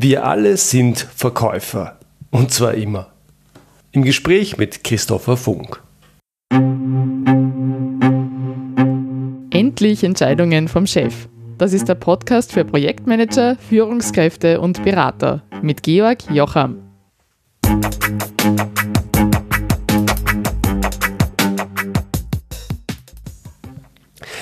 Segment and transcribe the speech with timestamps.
[0.00, 1.98] Wir alle sind Verkäufer.
[2.30, 3.08] Und zwar immer.
[3.90, 5.82] Im Gespräch mit Christopher Funk.
[9.50, 11.26] Endlich Entscheidungen vom Chef.
[11.58, 16.76] Das ist der Podcast für Projektmanager, Führungskräfte und Berater mit Georg Jocham.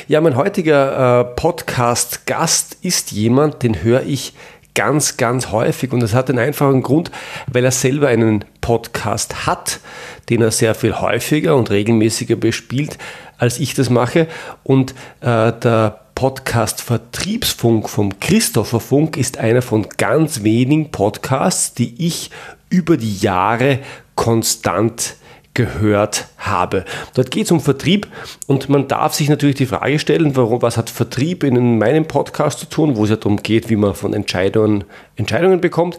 [0.09, 4.35] Ja, mein heutiger äh, Podcast-Gast ist jemand, den höre ich
[4.77, 7.11] ganz, ganz häufig und das hat den einfachen Grund,
[7.51, 9.81] weil er selber einen Podcast hat,
[10.29, 12.99] den er sehr viel häufiger und regelmäßiger bespielt,
[13.39, 14.29] als ich das mache.
[14.63, 14.93] Und
[15.23, 22.31] äh, der Podcast Vertriebsfunk vom Christopher Funk ist einer von ganz wenigen Podcasts, die ich
[22.69, 23.81] über die Jahre
[24.15, 25.17] konstant
[25.57, 26.85] gehört habe.
[27.15, 28.07] Dort geht es um Vertrieb
[28.47, 32.61] und man darf sich natürlich die Frage stellen, warum, was hat Vertrieb in meinem Podcast
[32.61, 34.85] zu tun, wo es ja darum geht, wie man von Entscheidungen
[35.17, 35.99] Entscheidungen bekommt.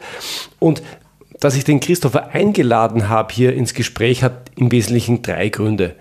[0.60, 0.84] Und
[1.40, 5.96] dass ich den Christopher eingeladen habe hier ins Gespräch, hat im Wesentlichen drei Gründe.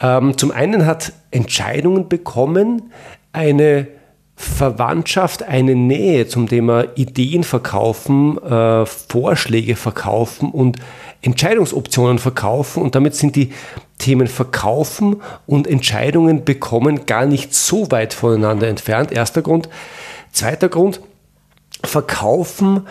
[0.00, 2.90] Ähm, zum einen hat Entscheidungen bekommen
[3.32, 3.86] eine
[4.40, 10.78] Verwandtschaft, eine Nähe zum Thema Ideen verkaufen, äh, Vorschläge verkaufen und
[11.20, 13.52] Entscheidungsoptionen verkaufen und damit sind die
[13.98, 19.12] Themen Verkaufen und Entscheidungen bekommen gar nicht so weit voneinander entfernt.
[19.12, 19.68] Erster Grund.
[20.32, 21.02] Zweiter Grund.
[21.84, 22.86] Verkaufen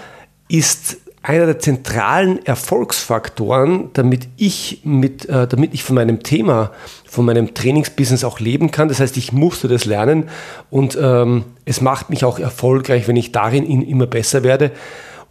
[0.50, 6.72] ist einer der zentralen Erfolgsfaktoren, damit ich mit, äh, damit ich von meinem Thema,
[7.06, 8.88] von meinem Trainingsbusiness auch leben kann.
[8.88, 10.30] Das heißt, ich musste das lernen
[10.70, 14.72] und ähm, es macht mich auch erfolgreich, wenn ich darin immer besser werde.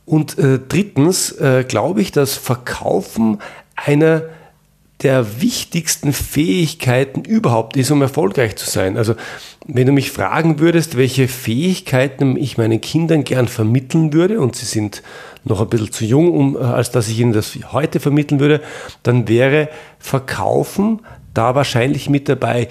[0.05, 3.39] Und äh, drittens äh, glaube ich, dass Verkaufen
[3.77, 4.23] einer
[5.03, 8.97] der wichtigsten Fähigkeiten überhaupt ist, um erfolgreich zu sein.
[8.97, 9.15] Also
[9.69, 14.65] wenn du mich fragen würdest, welche Fähigkeiten ich meinen Kindern gern vermitteln würde, und sie
[14.65, 15.03] sind
[15.45, 18.63] noch ein bisschen zu jung, um, äh, als dass ich ihnen das heute vermitteln würde,
[19.03, 21.01] dann wäre Verkaufen
[21.35, 22.69] da wahrscheinlich mit dabei.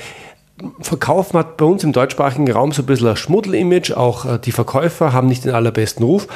[0.80, 3.92] Verkaufen hat bei uns im deutschsprachigen Raum so ein bisschen ein Schmuddel-Image.
[3.92, 6.28] Auch äh, die Verkäufer haben nicht den allerbesten Ruf.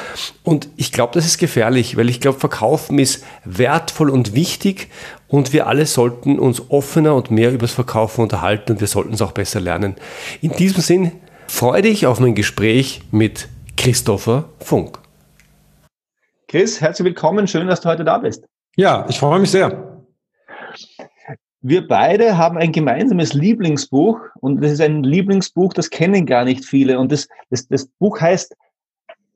[0.44, 4.88] Und ich glaube, das ist gefährlich, weil ich glaube, Verkaufen ist wertvoll und wichtig.
[5.32, 9.14] Und wir alle sollten uns offener und mehr über das Verkaufen unterhalten und wir sollten
[9.14, 9.96] es auch besser lernen.
[10.42, 11.12] In diesem Sinn
[11.48, 13.48] freue dich auf mein Gespräch mit
[13.78, 14.98] Christopher Funk.
[16.48, 17.48] Chris, herzlich willkommen.
[17.48, 18.44] Schön, dass du heute da bist.
[18.76, 20.04] Ja, ich freue mich sehr.
[21.62, 26.66] Wir beide haben ein gemeinsames Lieblingsbuch und das ist ein Lieblingsbuch, das kennen gar nicht
[26.66, 26.98] viele.
[26.98, 28.54] Und das, das, das Buch heißt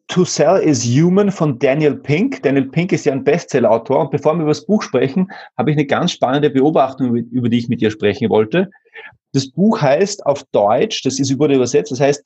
[0.08, 2.42] To Sell is Human von Daniel Pink.
[2.42, 4.00] Daniel Pink ist ja ein Bestsellerautor.
[4.00, 7.58] Und bevor wir über das Buch sprechen, habe ich eine ganz spannende Beobachtung, über die
[7.58, 8.70] ich mit dir sprechen wollte.
[9.32, 12.24] Das Buch heißt auf Deutsch, das ist über übersetzt, das heißt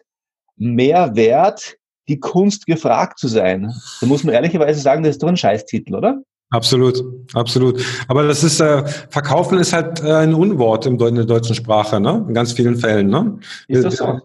[0.56, 1.76] Mehrwert,
[2.08, 3.72] die Kunst gefragt zu sein.
[4.00, 6.22] Da muss man ehrlicherweise sagen, das ist doch ein Scheißtitel, oder?
[6.50, 7.02] Absolut,
[7.32, 7.80] absolut.
[8.08, 12.00] Aber das ist, äh, Verkaufen ist halt äh, ein Unwort im, in der deutschen Sprache,
[12.00, 12.24] ne?
[12.26, 13.38] In ganz vielen Fällen, ne?
[13.68, 14.20] Ist das so?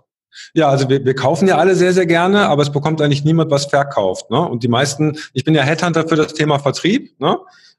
[0.54, 3.52] Ja, also wir, wir kaufen ja alle sehr, sehr gerne, aber es bekommt eigentlich niemand
[3.52, 4.30] was verkauft.
[4.32, 4.40] Ne?
[4.40, 7.38] Und die meisten, ich bin ja Headhunter für das Thema Vertrieb, ne?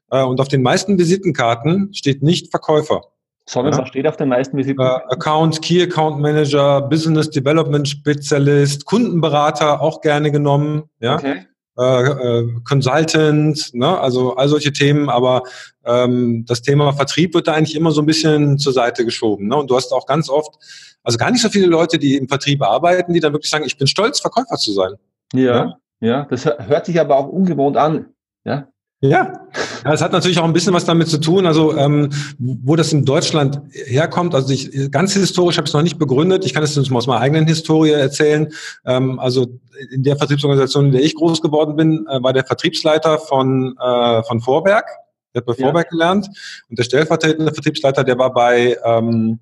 [0.09, 3.01] Äh, und auf den meisten Visitenkarten steht nicht Verkäufer.
[3.45, 3.79] Sondern ja?
[3.79, 5.09] was steht auf den meisten Visitenkarten?
[5.09, 10.83] Äh, Account, Key Account Manager, Business Development Spezialist, Kundenberater auch gerne genommen.
[10.99, 11.15] Ja.
[11.15, 11.45] Okay
[11.77, 13.99] äh, äh, Consultant, ne?
[13.99, 15.43] also all solche Themen, aber
[15.85, 19.47] ähm, das Thema Vertrieb wird da eigentlich immer so ein bisschen zur Seite geschoben.
[19.47, 19.55] Ne?
[19.55, 20.55] Und du hast auch ganz oft,
[21.03, 23.77] also gar nicht so viele Leute, die im Vertrieb arbeiten, die dann wirklich sagen, ich
[23.77, 24.93] bin stolz, Verkäufer zu sein.
[25.33, 28.07] Ja, ja, ja das hört sich aber auch ungewohnt an.
[28.43, 28.67] Ja,
[28.99, 29.47] ja,
[29.85, 32.09] es hat natürlich auch ein bisschen was damit zu tun, also ähm,
[32.39, 34.33] wo das in Deutschland herkommt.
[34.33, 36.45] Also ich, ganz historisch habe ich es noch nicht begründet.
[36.45, 38.51] Ich kann es uns mal aus meiner eigenen Historie erzählen.
[38.85, 39.59] Ähm, also
[39.91, 44.23] in der Vertriebsorganisation, in der ich groß geworden bin, äh, war der Vertriebsleiter von äh,
[44.23, 44.87] von Vorwerk.
[45.35, 45.65] Der hat bei ja.
[45.65, 46.27] Vorwerk gelernt
[46.67, 49.39] und der stellvertretende Vertriebsleiter, der war bei ähm,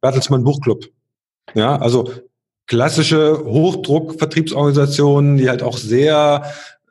[0.00, 0.84] Bertelsmann Buchclub.
[1.54, 2.12] Ja, also
[2.68, 6.44] klassische Hochdruck-Vertriebsorganisationen, die halt auch sehr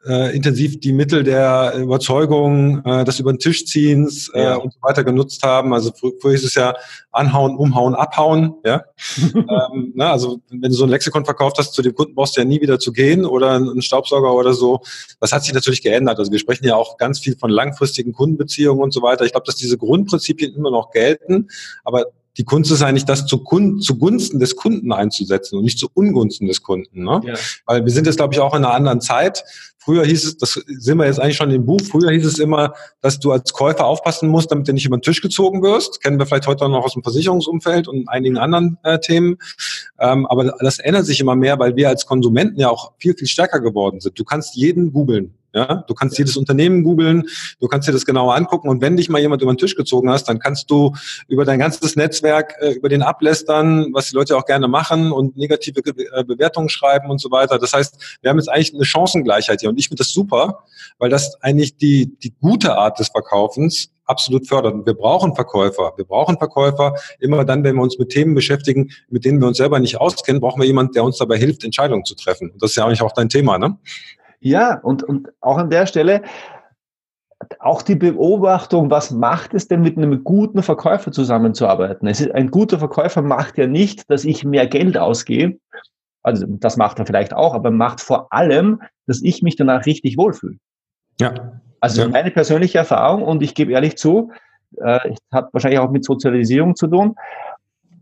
[0.06, 4.56] äh, intensiv die Mittel der Überzeugung, äh, des über den Tisch ziehens äh, ja.
[4.56, 5.74] und so weiter genutzt haben.
[5.74, 6.74] Also früher ist es ja
[7.12, 8.56] anhauen, umhauen, abhauen.
[8.65, 8.83] Ja?
[9.33, 12.42] ähm, na, also wenn du so ein Lexikon verkauft hast, zu dem Kunden brauchst du
[12.42, 14.81] ja nie wieder zu gehen oder einen Staubsauger oder so.
[15.19, 16.18] Das hat sich natürlich geändert.
[16.19, 19.25] Also wir sprechen ja auch ganz viel von langfristigen Kundenbeziehungen und so weiter.
[19.25, 21.50] Ich glaube, dass diese Grundprinzipien immer noch gelten,
[21.83, 22.06] aber
[22.38, 26.48] die Kunst ist eigentlich, das zu Kunden, zugunsten des Kunden einzusetzen und nicht zu Ungunsten
[26.48, 27.04] des Kunden.
[27.04, 27.22] Ne?
[27.25, 27.33] Ja.
[27.66, 29.44] Weil wir sind jetzt, glaube ich, auch in einer anderen Zeit.
[29.83, 32.75] Früher hieß es, das sind wir jetzt eigentlich schon im Buch, früher hieß es immer,
[33.01, 36.04] dass du als Käufer aufpassen musst, damit du nicht über den Tisch gezogen wirst.
[36.04, 39.38] Kennen wir vielleicht heute noch aus dem Versicherungsumfeld und einigen anderen äh, Themen.
[40.00, 43.27] Ähm, aber das ändert sich immer mehr, weil wir als Konsumenten ja auch viel, viel
[43.27, 44.19] stärker geworden sind.
[44.19, 45.34] Du kannst jeden googeln.
[45.53, 47.24] Ja, du kannst jedes Unternehmen googeln,
[47.59, 50.09] du kannst dir das genauer angucken und wenn dich mal jemand über den Tisch gezogen
[50.09, 50.94] hast, dann kannst du
[51.27, 55.36] über dein ganzes Netzwerk äh, über den ablästern, was die Leute auch gerne machen und
[55.36, 57.59] negative äh, Bewertungen schreiben und so weiter.
[57.59, 60.63] Das heißt, wir haben jetzt eigentlich eine Chancengleichheit hier und ich finde das super,
[61.00, 64.74] weil das eigentlich die die gute Art des Verkaufens absolut fördert.
[64.74, 65.94] Und wir brauchen Verkäufer.
[65.95, 66.95] Wir brauchen Verkäufer.
[67.19, 70.42] Immer dann, wenn wir uns mit Themen beschäftigen, mit denen wir uns selber nicht auskennen,
[70.42, 72.51] brauchen wir jemanden, der uns dabei hilft, Entscheidungen zu treffen.
[72.51, 73.77] Und das ist ja eigentlich auch dein Thema, ne?
[74.42, 76.24] Ja, und, und auch an der Stelle,
[77.60, 82.08] auch die Beobachtung, was macht es denn mit einem guten Verkäufer zusammenzuarbeiten?
[82.08, 85.60] Es ist, ein guter Verkäufer macht ja nicht, dass ich mehr Geld ausgehe.
[86.24, 90.18] Also das macht er vielleicht auch, aber macht vor allem, dass ich mich danach richtig
[90.18, 90.58] wohlfühle.
[91.20, 91.34] Ja.
[91.80, 92.08] Also ja.
[92.10, 94.32] meine persönliche Erfahrung und ich gebe ehrlich zu,
[94.78, 95.00] äh,
[95.32, 97.16] hat wahrscheinlich auch mit Sozialisierung zu tun.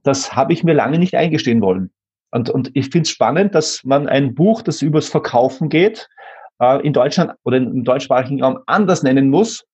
[0.04, 1.92] Das habe ich mir lange nicht eingestehen wollen.
[2.32, 6.08] Und, und ich finde es spannend, dass man ein Buch, das übers Verkaufen geht,
[6.62, 9.66] äh, in Deutschland oder im deutschsprachigen Raum anders nennen muss,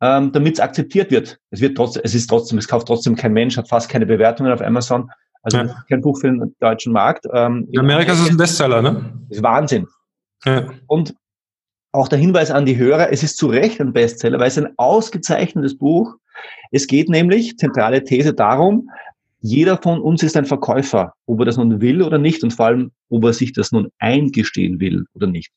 [0.00, 1.38] ähm, damit es akzeptiert wird.
[1.50, 4.52] Es wird trotzdem, es ist trotzdem, es kauft trotzdem kein Mensch, hat fast keine Bewertungen
[4.52, 5.10] auf Amazon.
[5.42, 5.84] Also ja.
[5.88, 7.26] kein Buch für den deutschen Markt.
[7.32, 9.12] Ähm, in Amerika ist es ein Bestseller, ne?
[9.28, 9.86] Das ist Wahnsinn.
[10.44, 10.70] Ja.
[10.86, 11.14] Und
[11.92, 14.72] auch der Hinweis an die Hörer, es ist zu Recht ein Bestseller, weil es ein
[14.78, 16.14] ausgezeichnetes Buch.
[16.72, 18.90] Es geht nämlich, zentrale These, darum,
[19.44, 22.64] jeder von uns ist ein Verkäufer, ob er das nun will oder nicht und vor
[22.64, 25.50] allem, ob er sich das nun eingestehen will oder nicht.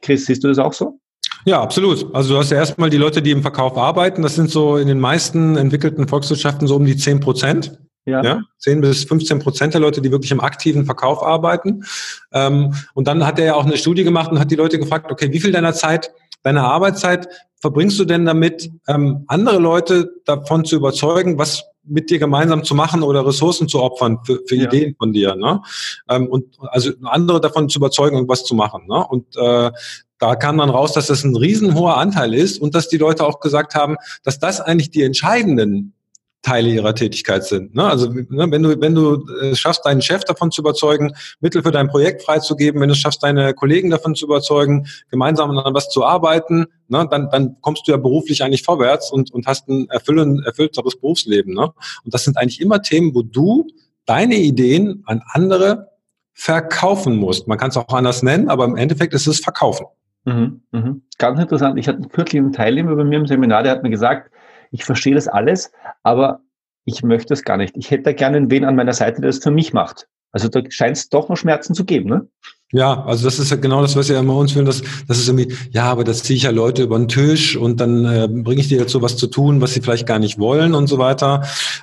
[0.00, 0.98] Chris, siehst du das auch so?
[1.44, 2.12] Ja, absolut.
[2.12, 4.22] Also du hast ja erstmal die Leute, die im Verkauf arbeiten.
[4.22, 7.78] Das sind so in den meisten entwickelten Volkswirtschaften so um die 10 Prozent.
[8.06, 8.24] Ja.
[8.24, 8.40] ja.
[8.58, 11.84] 10 bis 15 Prozent der Leute, die wirklich im aktiven Verkauf arbeiten.
[12.32, 15.12] Ähm, und dann hat er ja auch eine Studie gemacht und hat die Leute gefragt,
[15.12, 16.10] okay, wie viel deiner Zeit,
[16.42, 17.28] deiner Arbeitszeit
[17.60, 22.74] verbringst du denn damit, ähm, andere Leute davon zu überzeugen, was mit dir gemeinsam zu
[22.74, 24.64] machen oder Ressourcen zu opfern für, für ja.
[24.64, 25.34] Ideen von dir.
[25.34, 25.62] Ne?
[26.08, 28.86] Ähm, und also andere davon zu überzeugen, irgendwas zu machen.
[28.88, 29.06] Ne?
[29.06, 29.70] Und äh,
[30.18, 33.40] da kam dann raus, dass das ein riesenhoher Anteil ist und dass die Leute auch
[33.40, 35.94] gesagt haben, dass das eigentlich die entscheidenden
[36.42, 37.74] Teile ihrer Tätigkeit sind.
[37.74, 37.84] Ne?
[37.84, 41.70] Also ne, wenn du wenn du äh, schaffst, deinen Chef davon zu überzeugen, Mittel für
[41.70, 46.04] dein Projekt freizugeben, wenn du schaffst, deine Kollegen davon zu überzeugen, gemeinsam an was zu
[46.04, 50.44] arbeiten, ne, dann dann kommst du ja beruflich eigentlich vorwärts und und hast ein erfüllend,
[50.44, 51.54] erfüllteres Berufsleben.
[51.54, 51.70] Ne?
[52.04, 53.68] Und das sind eigentlich immer Themen, wo du
[54.04, 55.92] deine Ideen an andere
[56.34, 57.46] verkaufen musst.
[57.46, 59.86] Man kann es auch anders nennen, aber im Endeffekt ist es Verkaufen.
[60.24, 61.02] Mhm, mhm.
[61.18, 61.78] Ganz interessant.
[61.78, 64.30] Ich hatte kürzlich einen Teilnehmer bei mir im Seminar, der hat mir gesagt,
[64.72, 65.70] ich verstehe das alles,
[66.02, 66.40] aber
[66.84, 67.76] ich möchte es gar nicht.
[67.76, 70.08] Ich hätte gerne wen an meiner Seite, der es für mich macht.
[70.32, 72.28] Also da scheint es doch noch Schmerzen zu geben, ne?
[72.74, 75.28] Ja, also das ist ja genau das, was ja immer uns fühlen, dass das ist
[75.28, 78.62] irgendwie, ja, aber das ziehe ich ja Leute über den Tisch und dann äh, bringe
[78.62, 81.42] ich dir dazu, was zu tun, was sie vielleicht gar nicht wollen und so weiter.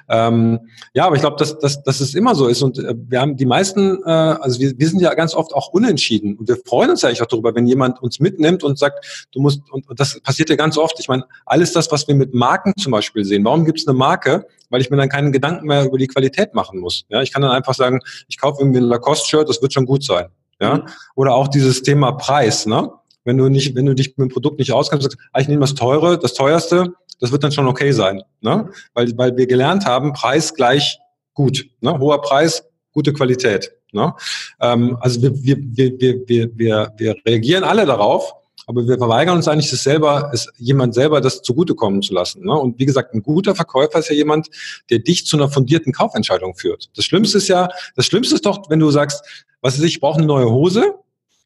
[0.10, 0.60] Ähm,
[0.96, 3.38] ja, aber ich glaube, dass, dass, dass es immer so ist und äh, wir haben
[3.38, 6.90] die meisten, äh, also wir, wir sind ja ganz oft auch unentschieden und wir freuen
[6.90, 10.00] uns ja eigentlich auch darüber, wenn jemand uns mitnimmt und sagt, du musst, und, und
[10.00, 11.00] das passiert ja ganz oft.
[11.00, 13.46] Ich meine, alles das, was wir mit Marken zum Beispiel sehen.
[13.46, 14.48] Warum gibt es eine Marke?
[14.72, 17.06] Weil ich mir dann keinen Gedanken mehr über die Qualität machen muss.
[17.10, 20.04] Ja, ich kann dann einfach sagen, ich kaufe mir ein Lacoste-Shirt, das wird schon gut
[20.04, 20.30] sein.
[20.60, 20.78] Ja?
[20.78, 20.84] Mhm.
[21.16, 22.92] Oder auch dieses Thema Preis, ne?
[23.26, 25.62] Wenn du nicht, wenn du dich mit dem Produkt nicht auskennst, sagst, ah, ich nehme
[25.62, 28.24] das teure, das teuerste, das wird dann schon okay sein.
[28.42, 28.70] Ne?
[28.94, 31.00] Weil, weil wir gelernt haben, Preis gleich
[31.34, 31.68] gut.
[31.82, 32.00] Ne?
[32.00, 33.72] Hoher Preis, gute Qualität.
[33.92, 34.14] Ne?
[34.62, 38.34] Ähm, also wir, wir, wir, wir, wir, wir reagieren alle darauf,
[38.70, 42.46] aber wir verweigern uns eigentlich, das selber, es jemand selber das zugutekommen zu lassen.
[42.46, 42.54] Ne?
[42.54, 44.48] Und wie gesagt, ein guter Verkäufer ist ja jemand,
[44.92, 46.92] der dich zu einer fundierten Kaufentscheidung führt.
[46.96, 49.26] Das Schlimmste ist ja, das Schlimmste ist doch, wenn du sagst,
[49.62, 50.94] was ist, ich brauche eine neue Hose,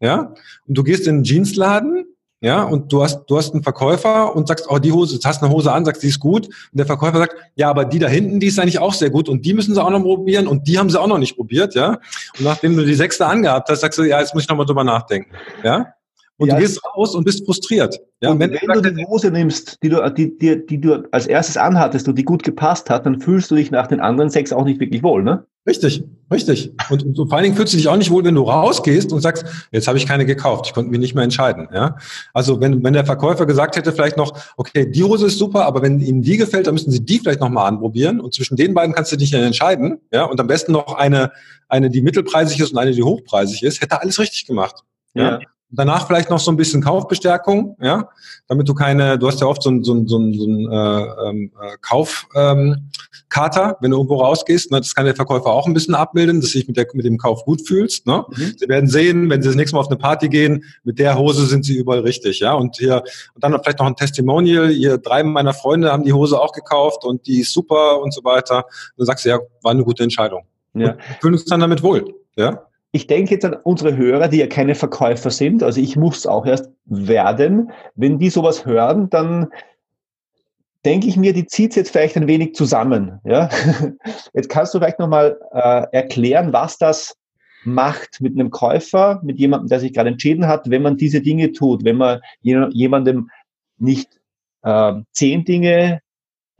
[0.02, 0.34] ja,
[0.68, 2.08] und du gehst in einen Jeansladen,
[2.42, 5.42] ja, und du hast, du hast einen Verkäufer und sagst, oh, die Hose, du hast
[5.42, 6.48] eine Hose an, sagst, die ist gut.
[6.48, 9.30] Und der Verkäufer sagt, ja, aber die da hinten, die ist eigentlich auch sehr gut
[9.30, 11.74] und die müssen sie auch noch probieren und die haben sie auch noch nicht probiert,
[11.74, 12.00] ja.
[12.38, 14.84] Und nachdem du die sechste angehabt hast, sagst du, ja, jetzt muss ich nochmal drüber
[14.84, 15.32] nachdenken,
[15.64, 15.94] ja.
[16.38, 18.00] Und ja, du gehst raus und bist frustriert.
[18.22, 21.28] Ja, und wenn, wenn du die Hose nimmst, die du, die, die, die du als
[21.28, 24.52] erstes anhattest und die gut gepasst hat, dann fühlst du dich nach den anderen sechs
[24.52, 25.46] auch nicht wirklich wohl, ne?
[25.66, 26.74] Richtig, richtig.
[26.90, 29.22] Und, und, vor allen Dingen fühlst du dich auch nicht wohl, wenn du rausgehst und
[29.22, 31.70] sagst, jetzt habe ich keine gekauft, ich konnte mich nicht mehr entscheiden.
[31.74, 31.96] Ja?
[32.34, 35.82] Also wenn, wenn der Verkäufer gesagt hätte vielleicht noch, okay, die Hose ist super, aber
[35.82, 38.94] wenn Ihnen die gefällt, dann müssen Sie die vielleicht nochmal anprobieren und zwischen den beiden
[38.94, 40.00] kannst du dich dann entscheiden.
[40.12, 40.26] Ja?
[40.26, 41.32] Und am besten noch eine,
[41.70, 44.84] eine, die mittelpreisig ist und eine, die hochpreisig ist, hätte er alles richtig gemacht.
[45.14, 45.40] Ja.
[45.40, 45.40] ja.
[45.76, 48.10] Danach vielleicht noch so ein bisschen Kaufbestärkung, ja,
[48.48, 50.72] damit du keine, du hast ja oft so ein, so ein, so ein, so ein
[50.72, 52.90] äh, ähm, äh, Kauf, ähm,
[53.36, 54.72] wenn du irgendwo rausgehst.
[54.72, 57.04] Ne, das kann der Verkäufer auch ein bisschen abbilden, dass du dich mit, der, mit
[57.04, 58.06] dem Kauf gut fühlst.
[58.06, 58.24] Ne?
[58.30, 58.54] Mhm.
[58.58, 61.48] Sie werden sehen, wenn sie das nächste Mal auf eine Party gehen, mit der Hose
[61.48, 62.40] sind sie überall richtig.
[62.42, 62.54] ja.
[62.54, 63.04] Und hier
[63.34, 64.70] und dann vielleicht noch ein Testimonial.
[64.70, 68.24] Hier drei meiner Freunde haben die Hose auch gekauft und die ist super und so
[68.24, 68.66] weiter.
[68.98, 70.44] dann sagst du, ja, war eine gute Entscheidung.
[70.76, 70.92] Ja.
[70.92, 72.14] Und fühlen uns dann damit wohl.
[72.36, 75.64] Ja ich denke jetzt an unsere Hörer, die ja keine Verkäufer sind.
[75.64, 77.72] Also ich muss auch erst werden.
[77.96, 79.48] Wenn die sowas hören, dann
[80.86, 83.20] denke ich mir, die zieht es jetzt vielleicht ein wenig zusammen.
[83.24, 83.50] Ja?
[84.34, 87.16] Jetzt kannst du vielleicht nochmal äh, erklären, was das
[87.64, 91.52] macht mit einem Käufer, mit jemandem, der sich gerade entschieden hat, wenn man diese Dinge
[91.52, 93.32] tut, wenn man jemandem
[93.80, 94.20] nicht
[94.62, 96.03] äh, zehn Dinge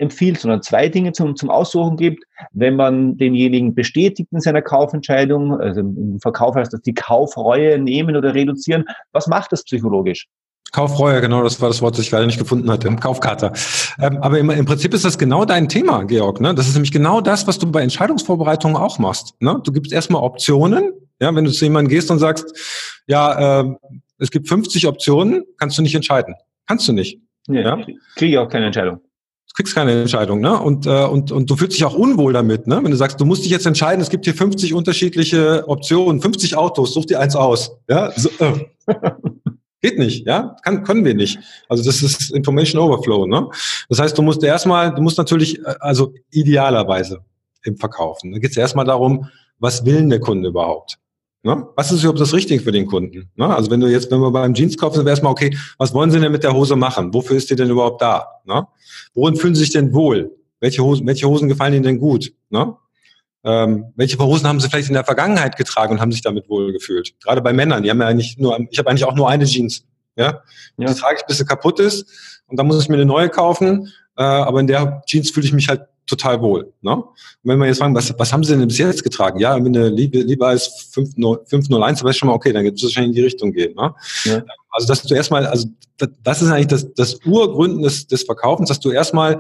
[0.04, 2.24] empfiehlt, sondern zwei Dinge zum, zum Aussuchen gibt.
[2.52, 8.16] Wenn man denjenigen bestätigt in seiner Kaufentscheidung, also im Verkauf heißt das die Kaufreue nehmen
[8.16, 10.28] oder reduzieren, was macht das psychologisch?
[10.72, 12.94] Kaufreue, genau, das war das Wort, das ich gerade nicht gefunden hatte.
[12.96, 13.54] Kaufkater.
[14.00, 16.42] Ähm, aber im, im, Prinzip ist das genau dein Thema, Georg.
[16.42, 16.56] Ne?
[16.56, 19.36] Das ist nämlich genau das, was du bei Entscheidungsvorbereitungen auch machst.
[19.40, 19.62] Ne?
[19.64, 20.94] Du gibst erstmal Optionen.
[21.22, 23.76] Ja, wenn du zu jemandem gehst und sagst, ja, äh,
[24.18, 26.34] es gibt 50 Optionen, kannst du nicht entscheiden.
[26.68, 27.20] Kannst du nicht.
[27.48, 27.78] Nee, ja?
[28.16, 29.00] Kriege ich auch keine Entscheidung.
[29.50, 30.60] Du kriegst keine Entscheidung, ne?
[30.60, 32.80] Und, äh, und, und du fühlst dich auch unwohl damit, ne?
[32.84, 36.58] Wenn du sagst, du musst dich jetzt entscheiden, es gibt hier 50 unterschiedliche Optionen, 50
[36.58, 37.78] Autos, such dir eins aus.
[37.88, 38.12] Ja?
[38.16, 38.66] So, äh.
[39.84, 40.56] Geht nicht, ja?
[40.64, 41.40] Kann, können wir nicht.
[41.68, 43.50] Also das ist Information Overflow, ne?
[43.90, 47.20] Das heißt, du musst erstmal, du musst natürlich, äh, also idealerweise
[47.64, 48.32] im Verkaufen.
[48.32, 51.00] Da geht es erstmal darum, was will der Kunde überhaupt?
[51.46, 51.68] Ne?
[51.76, 53.30] Was ist überhaupt das Richtige für den Kunden?
[53.36, 53.54] Ne?
[53.54, 56.10] Also wenn du jetzt, wenn wir beim Jeans kaufen, dann wäre erstmal, okay, was wollen
[56.10, 57.14] sie denn mit der Hose machen?
[57.14, 58.26] Wofür ist die denn überhaupt da?
[58.46, 58.66] Ne?
[59.14, 60.32] Worin fühlen sie sich denn wohl?
[60.62, 62.34] Welche Hosen, welche Hosen gefallen ihnen denn gut?
[62.50, 62.74] Ne?
[63.44, 66.72] Ähm, welche Hosen haben sie vielleicht in der Vergangenheit getragen und haben sich damit wohl
[66.72, 67.14] gefühlt?
[67.22, 69.86] Gerade bei Männern, die haben ja eigentlich nur, ich habe eigentlich auch nur eine Jeans.
[70.16, 70.44] Ja?
[70.78, 70.88] ja.
[70.88, 72.06] Die trage ich, bis sie kaputt ist
[72.48, 73.92] und dann muss ich mir eine neue kaufen.
[74.16, 76.74] Äh, aber in der Jeans fühle ich mich halt total wohl.
[76.82, 76.96] Ne?
[76.96, 77.06] Und
[77.44, 79.40] wenn wir jetzt fragen, was, was haben sie denn bis jetzt getragen?
[79.40, 82.78] Ja, wenn eine Liebe, lieber als 501, dann weiß ich schon mal, okay, dann wird
[82.78, 83.76] es wahrscheinlich in die Richtung gehen.
[83.76, 83.94] Ne?
[84.26, 84.44] Ja.
[84.70, 85.68] Also, dass du erstmal, also
[86.24, 89.40] das ist eigentlich das, das Urgründen des, des Verkaufens, dass du erstmal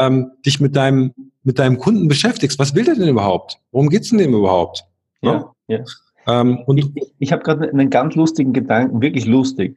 [0.00, 2.58] ähm, dich mit deinem mit deinem Kunden beschäftigst.
[2.58, 3.58] Was will der denn überhaupt?
[3.70, 4.84] Worum geht's denn dem überhaupt?
[5.20, 5.80] Ja, ja.
[6.26, 9.76] Ähm, und ich ich, ich habe gerade einen ganz lustigen Gedanken, wirklich lustig.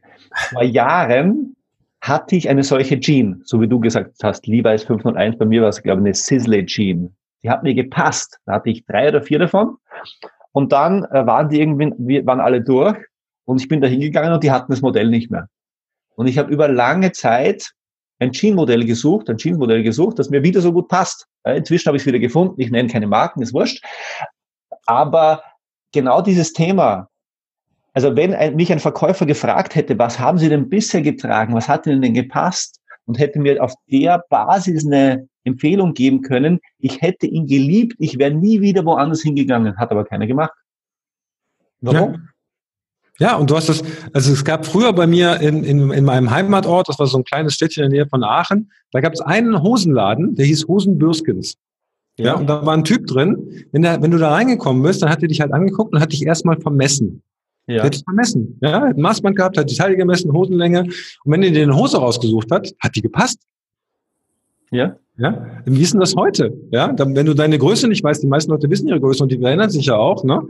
[0.54, 1.57] Vor Jahren
[2.08, 5.70] hatte ich eine solche Jean, so wie du gesagt hast, Levi's 501, bei mir war
[5.70, 7.16] es, glaube ich, eine Sisley Jean.
[7.44, 8.40] Die hat mir gepasst.
[8.46, 9.78] Da hatte ich drei oder vier davon.
[10.52, 12.98] Und dann äh, waren die irgendwie, waren alle durch
[13.46, 15.48] und ich bin da hingegangen und die hatten das Modell nicht mehr.
[16.16, 17.72] Und ich habe über lange Zeit
[18.20, 21.28] ein Jean-Modell gesucht, ein Jeans-Modell gesucht, das mir wieder so gut passt.
[21.46, 22.60] Inzwischen habe ich es wieder gefunden.
[22.60, 23.84] Ich nenne keine Marken, ist wurscht.
[24.88, 25.44] Aber
[25.94, 27.10] genau dieses Thema,
[27.98, 31.68] also wenn ein, mich ein Verkäufer gefragt hätte, was haben Sie denn bisher getragen, was
[31.68, 37.02] hat Ihnen denn gepasst und hätte mir auf der Basis eine Empfehlung geben können, ich
[37.02, 40.54] hätte ihn geliebt, ich wäre nie wieder woanders hingegangen, hat aber keiner gemacht.
[41.82, 42.14] Warum?
[42.14, 42.20] Ja.
[43.20, 43.82] Ja, und du hast das,
[44.14, 47.24] also es gab früher bei mir in, in, in meinem Heimatort, das war so ein
[47.24, 51.56] kleines Städtchen in der Nähe von Aachen, da gab es einen Hosenladen, der hieß Hosenbürskens.
[52.18, 52.26] Ja.
[52.26, 53.66] ja, und da war ein Typ drin.
[53.72, 56.12] Wenn, der, wenn du da reingekommen bist, dann hat er dich halt angeguckt und hat
[56.12, 57.24] dich erstmal vermessen.
[57.68, 57.76] Ja.
[57.76, 58.58] Der hat dich vermessen.
[58.62, 60.84] Ja, hat ein Maßband gehabt, hat die Teile gemessen, Hosenlänge.
[60.84, 63.42] Und wenn er dir eine Hose rausgesucht hat, hat die gepasst.
[64.72, 64.98] Ja.
[65.18, 65.64] Ja.
[65.66, 66.54] Wie ist denn das heute?
[66.72, 69.32] Ja, dann, wenn du deine Größe nicht weißt, die meisten Leute wissen ihre Größe und
[69.32, 70.44] die erinnern sich ja auch, ne?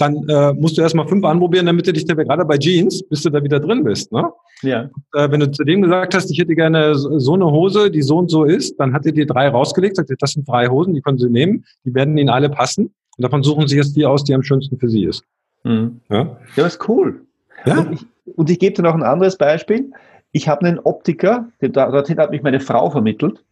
[0.00, 3.22] dann äh, musst du erstmal fünf anprobieren, damit du dich da gerade bei Jeans, bis
[3.22, 4.10] du da wieder drin bist.
[4.10, 4.24] Ne?
[4.62, 4.82] Ja.
[4.82, 8.02] Und, äh, wenn du zu dem gesagt hast, ich hätte gerne so eine Hose, die
[8.02, 10.94] so und so ist, dann hat er dir drei rausgelegt, sagt, das sind drei Hosen,
[10.94, 12.94] die können Sie nehmen, die werden Ihnen alle passen.
[13.16, 15.22] Und davon suchen Sie jetzt die aus, die am schönsten für Sie ist.
[15.64, 16.00] Mhm.
[16.08, 16.36] Ja?
[16.56, 17.22] ja, ist cool.
[17.64, 17.80] Ja?
[17.80, 19.90] Und ich, und ich gebe dir noch ein anderes Beispiel.
[20.32, 23.42] Ich habe einen Optiker, dorthin hat mich meine Frau vermittelt.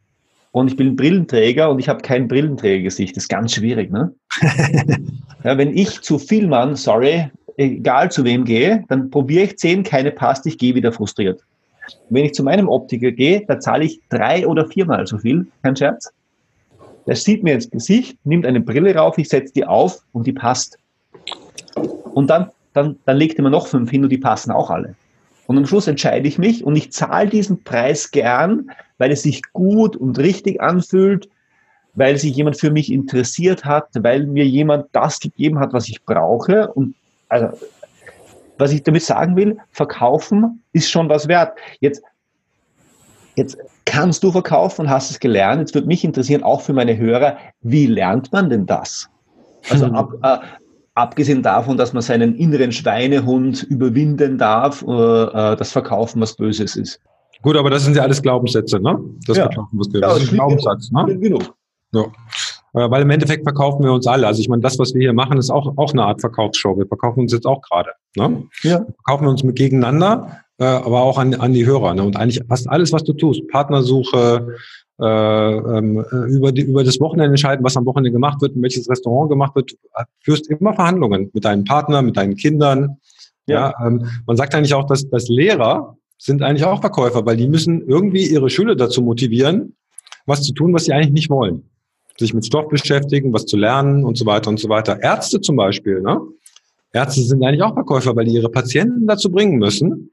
[0.50, 3.16] Und ich bin Brillenträger und ich habe kein Brillenträgergesicht.
[3.16, 4.14] Das ist ganz schwierig, ne?
[5.44, 9.82] ja, wenn ich zu viel Mann, sorry, egal zu wem gehe, dann probiere ich zehn,
[9.82, 11.42] keine passt, ich gehe wieder frustriert.
[12.08, 15.76] Wenn ich zu meinem Optiker gehe, da zahle ich drei oder viermal so viel, kein
[15.76, 16.10] Scherz.
[17.06, 20.32] Der sieht mir ins Gesicht, nimmt eine Brille rauf, ich setze die auf und die
[20.32, 20.78] passt.
[22.14, 24.94] Und dann, dann, dann legt mir noch fünf hin und die passen auch alle.
[25.46, 29.42] Und am Schluss entscheide ich mich und ich zahle diesen Preis gern, weil es sich
[29.52, 31.28] gut und richtig anfühlt,
[31.94, 36.04] weil sich jemand für mich interessiert hat, weil mir jemand das gegeben hat, was ich
[36.04, 36.70] brauche.
[36.72, 36.94] Und
[37.30, 37.48] also,
[38.58, 41.56] was ich damit sagen will, verkaufen ist schon was wert.
[41.80, 42.02] Jetzt,
[43.36, 43.56] jetzt
[43.86, 45.60] kannst du verkaufen und hast es gelernt.
[45.60, 49.08] Jetzt würde mich interessieren, auch für meine Hörer, wie lernt man denn das?
[49.70, 50.38] Also ab, äh,
[50.98, 56.76] abgesehen davon, dass man seinen inneren Schweinehund überwinden darf, äh, äh das Verkaufen was Böses
[56.76, 57.00] ist.
[57.42, 58.98] Gut, aber das sind ja alles Glaubenssätze, ne?
[59.26, 59.44] Das Ja.
[59.44, 60.02] Verkaufen was Böses.
[60.02, 61.02] Ja, das ist ein Glaubenssatz, ne?
[61.04, 61.54] Schlimm genug.
[61.92, 62.02] Ja.
[62.74, 64.26] Äh, Weil im Endeffekt verkaufen wir uns alle.
[64.26, 66.76] Also ich meine, das, was wir hier machen, ist auch, auch eine Art Verkaufsshow.
[66.76, 67.90] Wir verkaufen uns jetzt auch gerade.
[68.16, 68.42] Ne?
[68.62, 68.80] Ja.
[68.80, 71.94] Wir verkaufen uns mit gegeneinander, äh, aber auch an, an die Hörer.
[71.94, 72.02] Ne?
[72.02, 74.56] Und eigentlich fast alles, was du tust, Partnersuche,
[75.00, 78.62] äh, ähm, äh, über, die, über das Wochenende entscheiden, was am Wochenende gemacht wird, in
[78.62, 79.76] welches Restaurant gemacht wird, du
[80.20, 82.96] führst immer Verhandlungen mit deinem Partner, mit deinen Kindern.
[83.46, 87.46] Ja, ähm, man sagt eigentlich auch, dass, dass Lehrer sind eigentlich auch Verkäufer, weil die
[87.46, 89.76] müssen irgendwie ihre Schüler dazu motivieren,
[90.26, 91.62] was zu tun, was sie eigentlich nicht wollen.
[92.18, 95.00] Sich mit Stoff beschäftigen, was zu lernen und so weiter und so weiter.
[95.00, 96.20] Ärzte zum Beispiel, ne?
[96.92, 100.10] Ärzte sind eigentlich auch Verkäufer, weil die ihre Patienten dazu bringen müssen,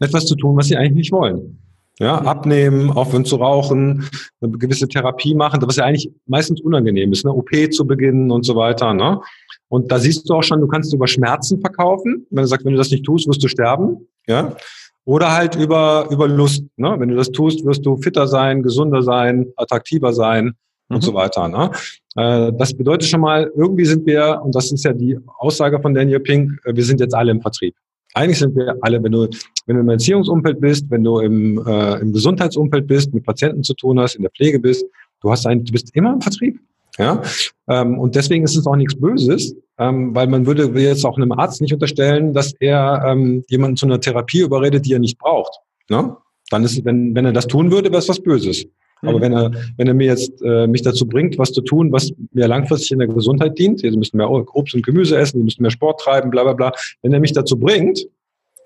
[0.00, 1.61] etwas zu tun, was sie eigentlich nicht wollen.
[1.98, 4.08] Ja, abnehmen, aufhören zu rauchen,
[4.40, 7.32] eine gewisse Therapie machen, was ja eigentlich meistens unangenehm ist, ne?
[7.32, 9.20] OP zu beginnen und so weiter, ne?
[9.68, 12.26] Und da siehst du auch schon, du kannst über Schmerzen verkaufen.
[12.30, 14.56] Wenn du sagst, wenn du das nicht tust, wirst du sterben, ja?
[15.04, 16.94] Oder halt über, über Lust, ne?
[16.98, 20.54] Wenn du das tust, wirst du fitter sein, gesunder sein, attraktiver sein
[20.88, 21.02] und Mhm.
[21.02, 21.70] so weiter, ne?
[22.16, 25.92] Äh, Das bedeutet schon mal, irgendwie sind wir, und das ist ja die Aussage von
[25.94, 27.74] Daniel Pink, äh, wir sind jetzt alle im Vertrieb.
[28.14, 29.28] Eigentlich sind wir alle, wenn du,
[29.66, 33.74] wenn du im Erziehungsumfeld bist, wenn du im, äh, im Gesundheitsumfeld bist, mit Patienten zu
[33.74, 34.84] tun hast, in der Pflege bist,
[35.22, 36.60] du hast ein, du bist immer im Vertrieb.
[36.98, 37.22] Ja,
[37.68, 41.32] ähm, und deswegen ist es auch nichts Böses, ähm, weil man würde jetzt auch einem
[41.32, 45.58] Arzt nicht unterstellen, dass er ähm, jemanden zu einer Therapie überredet, die er nicht braucht.
[45.88, 46.14] Ne?
[46.50, 48.66] Dann ist wenn, wenn er das tun würde, wäre es was Böses.
[49.02, 49.22] Aber Mhm.
[49.22, 52.46] wenn er, wenn er mir jetzt äh, mich dazu bringt, was zu tun, was mir
[52.48, 55.70] langfristig in der Gesundheit dient, sie müssen mehr Obst und Gemüse essen, sie müssen mehr
[55.70, 56.72] Sport treiben, bla bla bla.
[57.02, 58.06] Wenn er mich dazu bringt,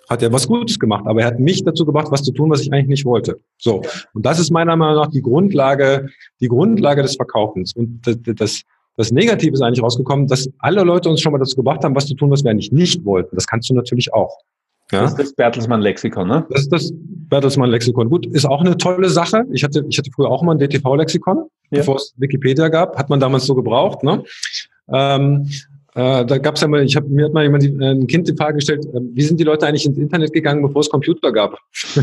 [0.09, 2.61] hat er was Gutes gemacht, aber er hat mich dazu gebracht, was zu tun, was
[2.61, 3.41] ich eigentlich nicht wollte.
[3.59, 3.83] So.
[4.15, 6.09] Und das ist meiner Meinung nach die Grundlage,
[6.41, 7.75] die Grundlage des Verkaufens.
[7.75, 8.63] Und das, das,
[8.97, 12.07] das Negative ist eigentlich rausgekommen, dass alle Leute uns schon mal dazu gebracht haben, was
[12.07, 13.35] zu tun, was wir eigentlich nicht wollten.
[13.35, 14.39] Das kannst du natürlich auch.
[14.93, 15.01] Ja?
[15.03, 16.47] Das ist das Bertelsmann-Lexikon, ne?
[16.51, 18.09] Das ist das Bertelsmann-Lexikon.
[18.09, 19.45] Gut, ist auch eine tolle Sache.
[19.53, 21.39] Ich hatte, ich hatte früher auch mal ein DTV-Lexikon,
[21.71, 21.79] Ja.
[21.79, 24.03] bevor es Wikipedia gab, hat man damals so gebraucht.
[24.05, 24.23] Ne?
[24.93, 25.49] Ähm,
[25.97, 28.29] äh, da gab's ja mal, ich habe mir hat mal jemand die, äh, ein Kind
[28.29, 31.33] die Frage gestellt, äh, wie sind die Leute eigentlich ins Internet gegangen, bevor es Computer
[31.33, 31.57] gab?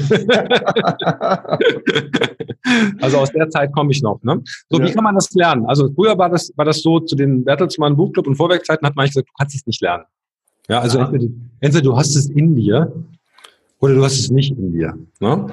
[3.01, 4.21] also aus der Zeit komme ich noch.
[4.23, 4.41] Ne?
[4.69, 4.85] So, Ja.
[4.87, 5.65] wie kann man das lernen?
[5.67, 9.03] Also früher war das, war das so, zu den Bertelsmann Buchclub und Vorwerkzeiten hat man
[9.03, 10.03] eigentlich gesagt, du kannst es nicht lernen.
[10.70, 11.05] Ja, also Ja.
[11.05, 12.91] entweder, entweder du hast es in dir
[13.79, 14.98] oder du hast es nicht in dir.
[15.20, 15.48] Ne?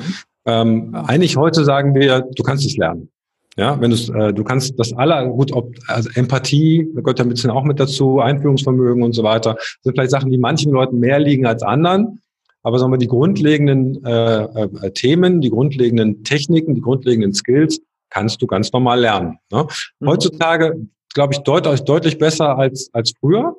[0.47, 3.09] Ähm, eigentlich heute sagen wir, du kannst es lernen.
[3.57, 7.29] Ja, wenn du äh, du kannst das aller gut, ob also Empathie gehört ja ein
[7.29, 11.19] bisschen auch mit dazu, Einführungsvermögen und so weiter, sind vielleicht Sachen, die manchen Leuten mehr
[11.19, 12.21] liegen als anderen.
[12.63, 18.41] Aber sagen wir die grundlegenden äh, äh, Themen, die grundlegenden Techniken, die grundlegenden Skills kannst
[18.41, 19.39] du ganz normal lernen.
[19.51, 19.67] Ne?
[19.99, 20.09] Mhm.
[20.09, 23.57] Heutzutage glaube ich deutlich deutlich besser als als früher.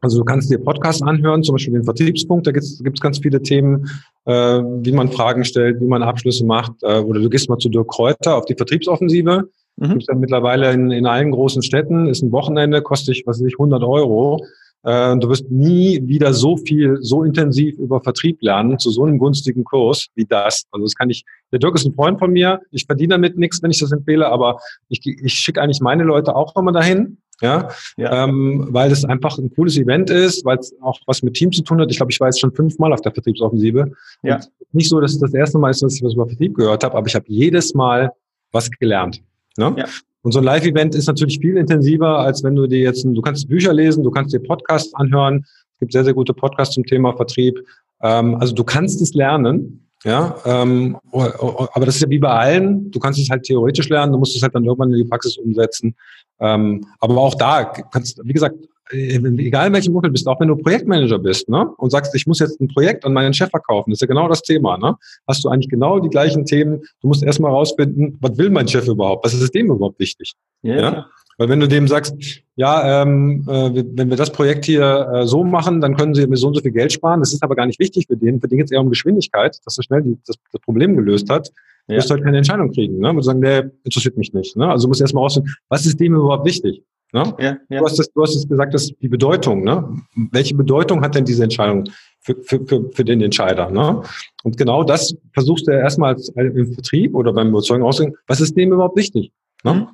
[0.00, 3.42] Also du kannst dir Podcasts anhören, zum Beispiel den Vertriebspunkt, da gibt es ganz viele
[3.42, 3.88] Themen,
[4.24, 6.72] äh, wie man Fragen stellt, wie man Abschlüsse macht.
[6.82, 9.48] Äh, oder du gehst mal zu Dirk Kräuter auf die Vertriebsoffensive.
[9.76, 9.88] Mhm.
[9.88, 13.40] Gibt es ja mittlerweile in, in allen großen Städten, ist ein Wochenende, kostet dich, was
[13.40, 14.44] weiß ich, 100 Euro.
[14.84, 19.18] Äh, du wirst nie wieder so viel, so intensiv über Vertrieb lernen, zu so einem
[19.18, 20.64] günstigen Kurs wie das.
[20.70, 23.62] Also das kann ich, der Dirk ist ein Freund von mir, ich verdiene damit nichts,
[23.62, 24.58] wenn ich das empfehle, aber
[24.88, 27.18] ich, ich schicke eigentlich meine Leute auch immer dahin.
[27.40, 28.24] Ja, Ja.
[28.24, 31.62] ähm, weil es einfach ein cooles Event ist, weil es auch was mit Team zu
[31.62, 31.90] tun hat.
[31.90, 33.92] Ich glaube, ich war jetzt schon fünfmal auf der Vertriebsoffensive.
[34.22, 34.36] Ja.
[34.36, 36.82] Und nicht so, dass es das erste Mal ist, dass ich was über Vertrieb gehört
[36.84, 38.10] habe, aber ich habe jedes Mal
[38.52, 39.22] was gelernt.
[39.56, 39.74] Ne?
[39.78, 39.84] Ja.
[40.22, 43.22] Und so ein Live-Event ist natürlich viel intensiver, als wenn du dir jetzt, ein- du
[43.22, 45.44] kannst Bücher lesen, du kannst dir Podcasts anhören.
[45.74, 47.58] Es gibt sehr, sehr gute Podcasts zum Thema Vertrieb.
[48.02, 49.87] Ähm, also du kannst es lernen.
[50.04, 52.90] Ja, ähm, o- o- aber das ist ja wie bei allen.
[52.90, 55.36] Du kannst es halt theoretisch lernen, du musst es halt dann irgendwann in die Praxis
[55.38, 55.94] umsetzen.
[56.40, 58.54] Ähm, aber auch da kannst, wie gesagt,
[58.90, 62.28] äh, egal in welchem Umfeld bist, auch wenn du Projektmanager bist, ne, und sagst, ich
[62.28, 64.96] muss jetzt ein Projekt an meinen Chef verkaufen, das ist ja genau das Thema, ne?
[65.26, 66.80] Hast du eigentlich genau die gleichen Themen.
[67.02, 69.24] Du musst erstmal rausfinden, was will mein Chef überhaupt?
[69.24, 70.32] Was ist dem überhaupt wichtig?
[70.62, 70.76] Ja.
[70.76, 71.06] Ja.
[71.38, 72.14] Weil wenn du dem sagst,
[72.56, 76.36] ja, ähm, äh, wenn wir das Projekt hier äh, so machen, dann können sie mir
[76.36, 77.20] so und so viel Geld sparen.
[77.20, 78.40] Das ist aber gar nicht wichtig für den.
[78.40, 81.30] Für den geht es eher um Geschwindigkeit, dass er schnell die, das, das Problem gelöst
[81.30, 81.48] hat.
[81.86, 81.98] Du Ja.
[81.98, 82.98] wirst halt keine Entscheidung kriegen.
[82.98, 83.10] Ne?
[83.10, 84.56] Und sagen, nee, interessiert mich nicht.
[84.56, 84.68] Ne?
[84.68, 86.82] Also du musst erstmal rausfinden, was ist dem überhaupt wichtig?
[87.12, 87.22] Ne?
[87.38, 87.78] Ja, ja.
[87.78, 89.88] Du hast du es gesagt, dass die Bedeutung, ne?
[90.30, 91.88] Welche Bedeutung hat denn diese Entscheidung
[92.20, 93.70] für, für, für, für den Entscheider?
[93.70, 94.02] Ne?
[94.42, 98.42] Und genau das versuchst du ja erstmal als im Vertrieb oder beim Überzeugen auszugehen, was
[98.42, 99.32] ist dem überhaupt wichtig?
[99.64, 99.88] Ne?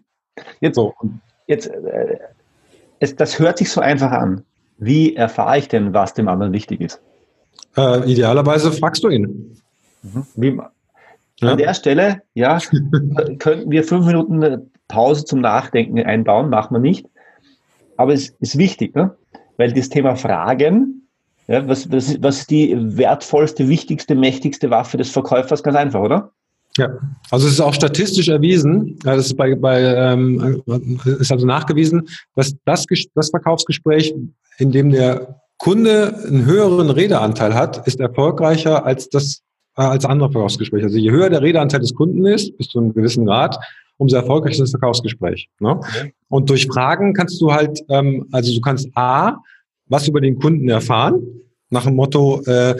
[0.60, 0.94] Jetzt, So.
[1.46, 2.18] Jetzt äh,
[3.00, 4.44] es, das hört sich so einfach an.
[4.78, 7.00] Wie erfahre ich denn, was dem anderen wichtig ist?
[7.76, 9.56] Äh, idealerweise fragst du ihn.
[10.36, 10.58] Wie,
[11.40, 11.50] Ja.
[11.50, 12.58] An der Stelle, ja,
[13.38, 17.06] könnten wir fünf Minuten Pause zum Nachdenken einbauen, machen wir nicht.
[17.96, 19.16] aber es ist wichtig, ne?
[19.56, 21.08] weil das Thema Fragen,
[21.46, 25.62] ja, was, was, was ist die wertvollste, wichtigste, mächtigste Waffe des Verkäufers?
[25.62, 26.30] Ganz einfach, oder?
[26.76, 26.88] Ja,
[27.30, 30.62] also es ist auch statistisch erwiesen, das ist bei, bei ähm,
[31.04, 32.84] ist also nachgewiesen, dass das,
[33.14, 34.12] das Verkaufsgespräch,
[34.58, 39.44] in dem der Kunde einen höheren Redeanteil hat, ist erfolgreicher als das
[39.76, 40.86] äh, als andere Verkaufsgespräche.
[40.86, 43.58] Also je höher der Redeanteil des Kunden ist, bis zu einem gewissen Grad,
[43.96, 45.48] umso erfolgreicher ist das Verkaufsgespräch.
[45.60, 45.70] Ne?
[45.70, 46.14] Okay.
[46.28, 49.38] Und durch Fragen kannst du halt, ähm, also du kannst A,
[49.86, 51.22] was über den Kunden erfahren,
[51.70, 52.76] nach dem Motto, äh,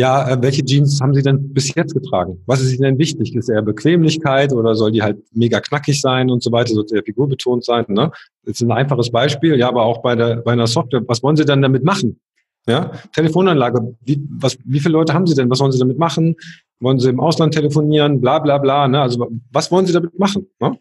[0.00, 2.42] ja, äh, welche Jeans haben Sie denn bis jetzt getragen?
[2.46, 3.34] Was ist Ihnen denn wichtig?
[3.36, 6.72] Ist eher Bequemlichkeit oder soll die halt mega knackig sein und so weiter?
[6.72, 7.84] Soll der Figur betont sein?
[7.88, 8.10] Ne?
[8.44, 11.02] Das ist ein einfaches Beispiel, ja, aber auch bei, der, bei einer Software.
[11.06, 12.18] Was wollen Sie dann damit machen?
[12.66, 13.94] Ja, Telefonanlage.
[14.00, 15.50] Wie, was, wie viele Leute haben Sie denn?
[15.50, 16.34] Was wollen Sie damit machen?
[16.80, 18.22] Wollen Sie im Ausland telefonieren?
[18.22, 18.88] Bla bla bla.
[18.88, 19.02] Ne?
[19.02, 20.46] Also was wollen Sie damit machen?
[20.60, 20.78] Ne?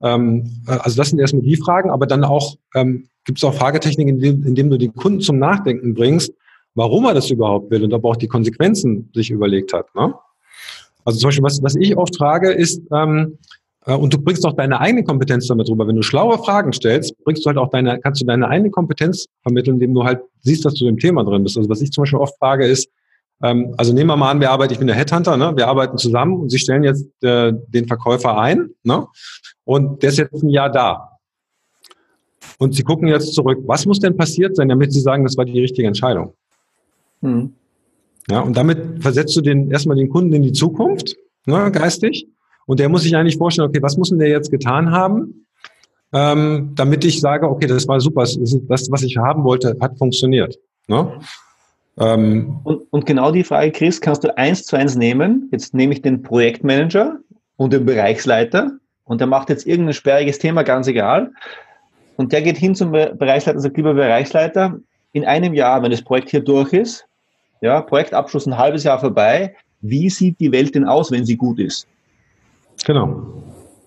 [0.00, 4.22] Ähm, also das sind erstmal die Fragen, aber dann auch ähm, gibt es auch Fragetechniken,
[4.22, 6.32] in in dem du die Kunden zum Nachdenken bringst
[6.80, 9.94] warum er das überhaupt will und ob er auch die Konsequenzen sich überlegt hat.
[9.94, 10.14] Ne?
[11.04, 13.36] Also zum Beispiel, was, was ich oft frage, ist, ähm,
[13.84, 15.86] äh, und du bringst auch deine eigene Kompetenz damit rüber.
[15.86, 19.26] Wenn du schlaue Fragen stellst, bringst du halt auch deine, kannst du deine eigene Kompetenz
[19.42, 21.58] vermitteln, indem du halt siehst, dass du im Thema drin bist.
[21.58, 22.88] Also was ich zum Beispiel oft frage ist,
[23.42, 25.52] ähm, also nehmen wir mal an, wir arbeiten, ich bin der Headhunter, ne?
[25.54, 29.06] wir arbeiten zusammen und sie stellen jetzt äh, den Verkäufer ein ne?
[29.64, 31.18] und der ist jetzt ein Jahr da.
[32.58, 33.58] Und sie gucken jetzt zurück.
[33.66, 36.34] Was muss denn passiert sein, damit sie sagen, das war die richtige Entscheidung?
[37.20, 37.54] Mhm.
[38.28, 42.28] Ja, und damit versetzt du den, erstmal den Kunden in die Zukunft, ne, geistig.
[42.66, 45.46] Und der muss sich eigentlich vorstellen, okay, was muss denn der jetzt getan haben,
[46.12, 50.58] ähm, damit ich sage, okay, das war super, das, was ich haben wollte, hat funktioniert.
[50.86, 51.20] Ne?
[51.98, 55.48] Ähm, und, und genau die Frage, Chris, kannst du eins zu eins nehmen.
[55.52, 57.18] Jetzt nehme ich den Projektmanager
[57.56, 58.72] und den Bereichsleiter
[59.04, 61.32] und der macht jetzt irgendein sperriges Thema, ganz egal.
[62.16, 64.78] Und der geht hin zum Bereichsleiter und sagt, lieber Bereichsleiter,
[65.12, 67.06] in einem Jahr, wenn das Projekt hier durch ist,
[67.60, 69.54] ja, Projektabschluss ein halbes Jahr vorbei.
[69.80, 71.86] Wie sieht die Welt denn aus, wenn sie gut ist?
[72.84, 73.22] Genau.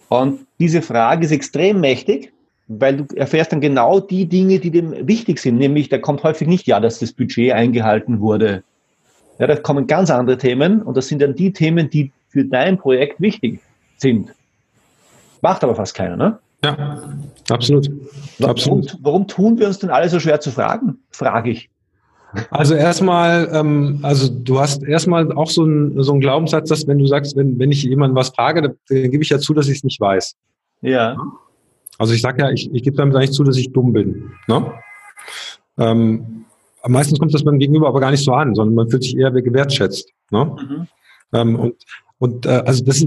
[0.09, 2.31] Und diese Frage ist extrem mächtig,
[2.67, 5.57] weil du erfährst dann genau die Dinge, die dem wichtig sind.
[5.57, 8.63] Nämlich, da kommt häufig nicht, ja, dass das Budget eingehalten wurde.
[9.39, 12.77] Ja, da kommen ganz andere Themen und das sind dann die Themen, die für dein
[12.77, 13.59] Projekt wichtig
[13.97, 14.33] sind.
[15.41, 16.39] Macht aber fast keiner, ne?
[16.63, 17.03] Ja,
[17.49, 17.89] absolut.
[18.39, 18.97] Warum, absolut.
[19.01, 20.99] warum tun wir uns denn alle so schwer zu fragen?
[21.11, 21.69] Frage ich.
[22.49, 26.97] Also erstmal, ähm, also du hast erstmal auch so einen so einen Glaubenssatz, dass wenn
[26.97, 29.67] du sagst, wenn, wenn ich jemanden was frage, dann, dann gebe ich ja zu, dass
[29.67, 30.35] ich es nicht weiß.
[30.81, 31.15] Ja.
[31.97, 34.31] Also ich sage ja, ich, ich gebe damit eigentlich zu, dass ich dumm bin.
[34.47, 34.71] Ne?
[35.77, 36.45] Ähm,
[36.87, 39.31] meistens kommt das beim Gegenüber aber gar nicht so an, sondern man fühlt sich eher
[39.31, 40.09] gewertschätzt.
[40.31, 40.45] Ne?
[40.45, 40.87] Mhm.
[41.33, 41.75] Ähm, und
[42.19, 43.05] und äh, also das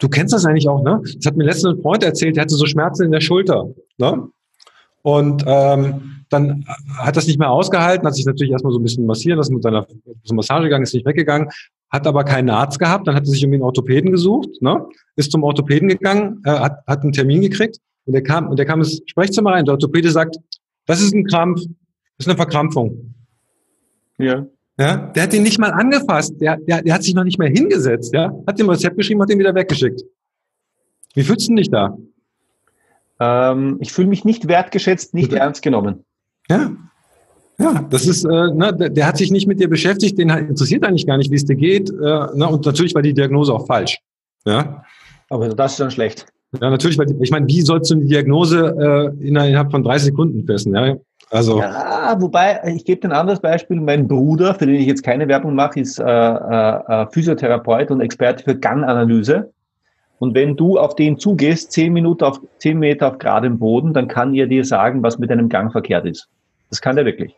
[0.00, 1.00] du kennst das eigentlich auch, ne?
[1.02, 3.68] Das hat mir letztens ein Freund erzählt, der hatte so Schmerzen in der Schulter.
[3.98, 4.28] Ne?
[5.02, 6.64] Und ähm, dann
[6.98, 9.62] hat das nicht mehr ausgehalten, hat sich natürlich erstmal so ein bisschen massieren lassen mit
[9.62, 9.86] seiner
[10.24, 11.48] zum Massagegang, ist nicht weggegangen,
[11.90, 14.86] hat aber keinen Arzt gehabt, dann hat er sich irgendwie einen Orthopäden gesucht, ne?
[15.16, 18.66] ist zum Orthopäden gegangen, äh, hat, hat einen Termin gekriegt und der kam, und der
[18.66, 19.64] kam ins Sprechzimmer rein.
[19.64, 20.36] Der Orthopäde sagt,
[20.86, 23.14] das ist ein Krampf, das ist eine Verkrampfung.
[24.18, 24.46] Ja.
[24.78, 27.50] Ja, der hat ihn nicht mal angefasst, der, der, der hat sich noch nicht mehr
[27.50, 30.02] hingesetzt, ja, hat dem Rezept geschrieben, hat ihn wieder weggeschickt.
[31.14, 31.98] Wie fühlst du dich da?
[33.20, 36.04] Ähm, ich fühle mich nicht wertgeschätzt, nicht ernst genommen.
[36.48, 36.72] Ja.
[37.58, 41.06] Ja, das ist, äh, ne, der, hat sich nicht mit dir beschäftigt, den interessiert eigentlich
[41.06, 41.90] gar nicht, wie es dir geht.
[41.90, 43.98] Äh, ne, und natürlich war die Diagnose auch falsch.
[44.46, 44.82] Ja.
[45.28, 46.26] Aber das ist dann schlecht.
[46.58, 50.44] Ja, natürlich, weil ich meine, wie sollst du eine Diagnose äh, innerhalb von drei Sekunden
[50.46, 50.74] fessen?
[50.74, 50.96] Ja,
[51.30, 51.60] also.
[51.60, 53.80] Ja, wobei, ich gebe dir ein anderes Beispiel.
[53.80, 58.42] Mein Bruder, für den ich jetzt keine Werbung mache, ist äh, äh, Physiotherapeut und Experte
[58.42, 59.52] für Ganganalyse.
[60.20, 64.06] Und wenn du auf den zugehst, zehn Minuten auf zehn Meter auf geradem Boden, dann
[64.06, 66.28] kann er dir sagen, was mit deinem Gang verkehrt ist.
[66.68, 67.34] Das kann der wirklich.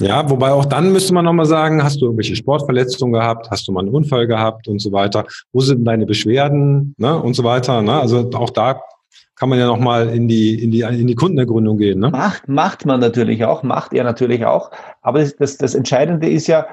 [0.00, 3.72] Ja, wobei auch dann müsste man nochmal sagen, hast du irgendwelche Sportverletzungen gehabt, hast du
[3.72, 7.80] mal einen Unfall gehabt und so weiter, wo sind deine Beschwerden ne, und so weiter.
[7.80, 7.92] Ne?
[7.92, 8.80] Also auch da
[9.36, 12.00] kann man ja nochmal in die, in, die, in die Kundenergründung gehen.
[12.00, 12.10] Ne?
[12.10, 14.72] Macht, macht man natürlich auch, macht er natürlich auch.
[15.00, 16.66] Aber das, das, das Entscheidende ist ja,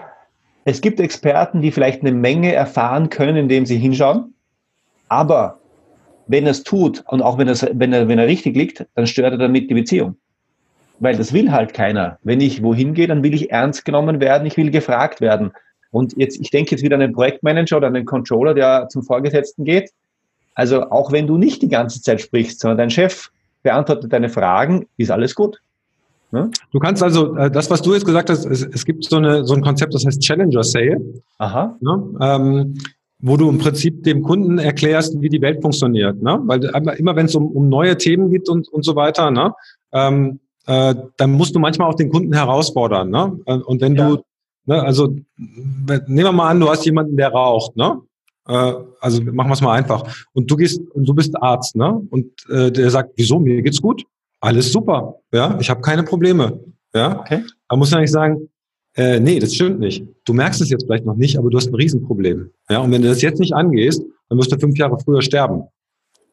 [0.65, 4.34] es gibt Experten, die vielleicht eine Menge erfahren können, indem sie hinschauen.
[5.09, 5.59] Aber
[6.27, 9.33] wenn er es tut und auch wenn, wenn, er, wenn er richtig liegt, dann stört
[9.33, 10.17] er damit die Beziehung.
[10.99, 12.17] Weil das will halt keiner.
[12.23, 15.51] Wenn ich wohin gehe, dann will ich ernst genommen werden, ich will gefragt werden.
[15.91, 19.03] Und jetzt, ich denke jetzt wieder an den Projektmanager oder an den Controller, der zum
[19.03, 19.91] Vorgesetzten geht.
[20.55, 23.29] Also auch wenn du nicht die ganze Zeit sprichst, sondern dein Chef
[23.63, 25.61] beantwortet deine Fragen, ist alles gut.
[26.31, 26.51] Ne?
[26.71, 29.45] Du kannst also, äh, das, was du jetzt gesagt hast, es, es gibt so, eine,
[29.45, 30.99] so ein Konzept, das heißt Challenger Sale.
[31.37, 31.77] Aha.
[31.79, 32.03] Ne?
[32.21, 32.77] Ähm,
[33.19, 36.21] wo du im Prinzip dem Kunden erklärst, wie die Welt funktioniert.
[36.21, 36.39] Ne?
[36.45, 36.63] Weil
[36.97, 39.53] immer, wenn es um, um neue Themen geht und, und so weiter, ne?
[39.91, 43.10] ähm, äh, dann musst du manchmal auch den Kunden herausfordern.
[43.10, 43.39] Ne?
[43.45, 44.10] Und wenn ja.
[44.10, 44.23] du,
[44.65, 48.01] ne, also nehmen wir mal an, du hast jemanden, der raucht, ne?
[48.47, 50.25] Äh, also machen wir es mal einfach.
[50.34, 52.01] Und du gehst und du bist Arzt, ne?
[52.10, 54.03] Und äh, der sagt, wieso, mir geht's gut?
[54.39, 56.60] Alles super, ja, ich habe keine Probleme.
[56.93, 57.43] Ja, okay.
[57.69, 58.49] Da muss man nicht sagen,
[58.97, 60.03] äh, nee, das stimmt nicht.
[60.25, 62.49] Du merkst es jetzt vielleicht noch nicht, aber du hast ein Riesenproblem.
[62.69, 65.63] Ja, und wenn du das jetzt nicht angehst, dann wirst du fünf Jahre früher sterben.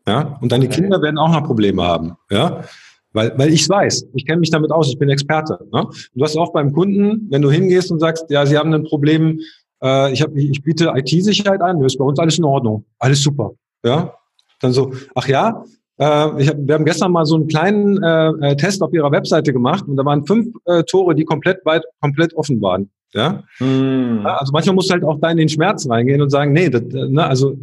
[0.09, 0.83] Ja, und deine okay.
[0.83, 2.12] Kinder werden auch noch Probleme haben.
[2.31, 2.64] Ja,
[3.12, 5.59] weil, weil ich weiß, ich kenne mich damit aus, ich bin Experte.
[5.72, 5.87] Ne?
[6.14, 9.40] Du hast auch beim Kunden, wenn du hingehst und sagst, ja, sie haben ein Problem,
[9.83, 13.53] äh, ich, hab, ich biete IT-Sicherheit an, ist bei uns alles in Ordnung, alles super.
[13.85, 14.14] Ja,
[14.61, 15.64] dann so, ach ja,
[15.98, 19.52] äh, hab, wir haben gestern mal so einen kleinen äh, äh, Test auf ihrer Webseite
[19.52, 22.90] gemacht und da waren fünf äh, Tore, die komplett weit, komplett offen waren.
[23.12, 23.44] Ja?
[23.59, 24.22] Hm.
[24.24, 24.37] ja?
[24.37, 26.83] Also manchmal musst du halt auch da in den Schmerz reingehen und sagen, nee, das,
[26.83, 27.57] äh, ne, also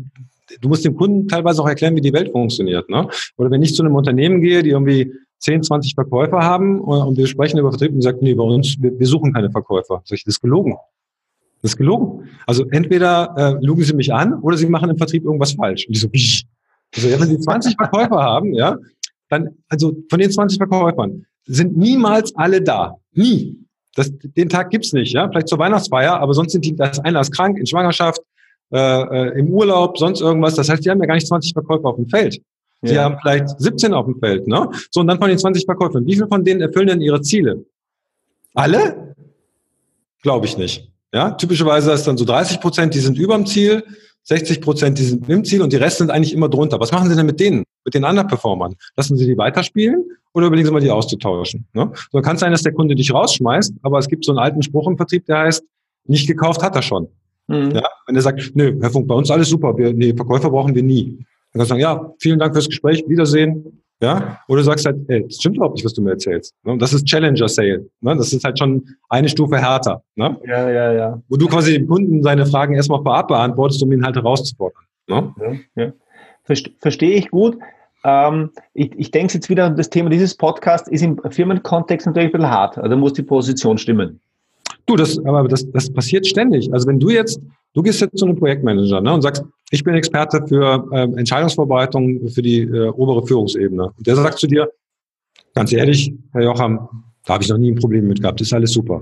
[0.60, 2.90] du musst dem Kunden teilweise auch erklären, wie die Welt funktioniert.
[2.90, 3.08] Ne?
[3.38, 7.28] Oder wenn ich zu einem Unternehmen gehe, die irgendwie 10, 20 Verkäufer haben und wir
[7.28, 10.02] sprechen über Vertrieb und sagen, nee, bei uns, wir, wir suchen keine Verkäufer.
[10.06, 10.76] Sag ich, das ist gelogen.
[11.62, 12.30] Das ist gelogen.
[12.46, 15.86] Also entweder äh, lügen sie mich an oder sie machen im Vertrieb irgendwas falsch.
[15.88, 16.44] Und die so, Psch.
[16.96, 18.78] Also wenn sie 20 Verkäufer haben, ja,
[19.30, 22.96] dann, also von den 20 Verkäufern sind niemals alle da.
[23.14, 23.58] Nie.
[23.96, 25.28] Das, den Tag gibt's nicht, ja.
[25.30, 28.22] Vielleicht zur Weihnachtsfeier, aber sonst sind die, da ist einer ist krank, in Schwangerschaft,
[28.72, 30.56] äh, äh, im Urlaub, sonst irgendwas.
[30.56, 32.42] Das heißt, die haben ja gar nicht 20 Verkäufer auf dem Feld.
[32.84, 33.04] Sie ja.
[33.04, 34.68] haben vielleicht 17 auf dem Feld, ne?
[34.90, 37.66] So, und dann von den 20 Verkäufern, wie viele von denen erfüllen denn ihre Ziele?
[38.54, 39.16] Alle?
[40.24, 40.90] Glaube ich nicht.
[41.14, 43.84] Ja, typischerweise ist dann so 30 Prozent, die sind überm Ziel,
[44.24, 46.80] 60 Prozent, die sind im Ziel und die Rest sind eigentlich immer drunter.
[46.80, 48.76] Was machen Sie denn mit denen, mit den anderen Performern?
[48.96, 51.68] Lassen Sie die weiterspielen oder überlegen Sie mal, die auszutauschen?
[51.74, 51.92] Ne?
[52.12, 54.62] So kann es sein, dass der Kunde dich rausschmeißt, aber es gibt so einen alten
[54.62, 55.64] Spruch im Vertrieb, der heißt,
[56.06, 57.08] nicht gekauft hat er schon.
[57.48, 57.72] Mhm.
[57.72, 57.84] Ja?
[58.06, 60.84] Wenn er sagt, nö, Herr Funk, bei uns alles super, wir, nee, Verkäufer brauchen wir
[60.84, 61.18] nie.
[61.54, 63.81] Dann kannst du sagen, ja, vielen Dank fürs Gespräch, Wiedersehen.
[64.02, 66.56] Ja, oder du sagst halt, ey, das stimmt überhaupt nicht, was du mir erzählst.
[66.64, 66.76] Ne?
[66.80, 67.88] Das ist Challenger Sale.
[68.02, 68.16] Ne?
[68.16, 70.02] Das ist halt schon eine Stufe härter.
[70.16, 70.38] Ne?
[70.48, 71.22] Ja, ja, ja.
[71.30, 74.84] Wo du quasi dem Kunden seine Fragen erstmal vorab beantwortest, um ihn halt herauszufordern.
[75.08, 75.34] Ne?
[75.76, 75.94] Ja, ja.
[76.80, 77.58] Verstehe ich gut.
[78.04, 82.32] Ähm, ich, ich denke jetzt wieder, das Thema dieses Podcasts ist im Firmenkontext natürlich ein
[82.32, 82.80] bisschen hart.
[82.80, 84.20] Also muss die Position stimmen.
[84.86, 86.72] Du, das, aber das, das passiert ständig.
[86.74, 87.40] Also wenn du jetzt,
[87.74, 92.28] du gehst jetzt zu einem Projektmanager ne, und sagst, ich bin Experte für äh, Entscheidungsvorbereitung
[92.30, 93.92] für die äh, obere Führungsebene.
[93.98, 94.70] Und der sagt zu dir,
[95.54, 98.54] ganz ehrlich, Herr Jocham, da habe ich noch nie ein Problem mit gehabt, das ist
[98.54, 99.02] alles super.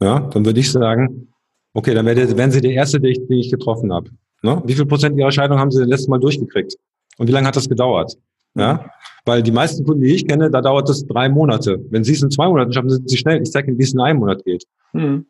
[0.00, 1.28] Ja, dann würde ich sagen,
[1.74, 4.10] okay, dann wären Sie der Erste, den ich, den ich getroffen habe.
[4.42, 4.62] Ne?
[4.64, 6.76] Wie viel Prozent Ihrer Scheidung haben Sie denn letztes Mal durchgekriegt?
[7.18, 8.16] Und wie lange hat das gedauert?
[8.54, 8.90] Ja,
[9.26, 11.78] weil die meisten Kunden, die ich kenne, da dauert das drei Monate.
[11.90, 13.42] Wenn Sie es in zwei Monaten schaffen, sind Sie schnell.
[13.42, 14.64] Ich zeige Ihnen, wie es in einem Monat geht.
[14.96, 15.26] Mhm.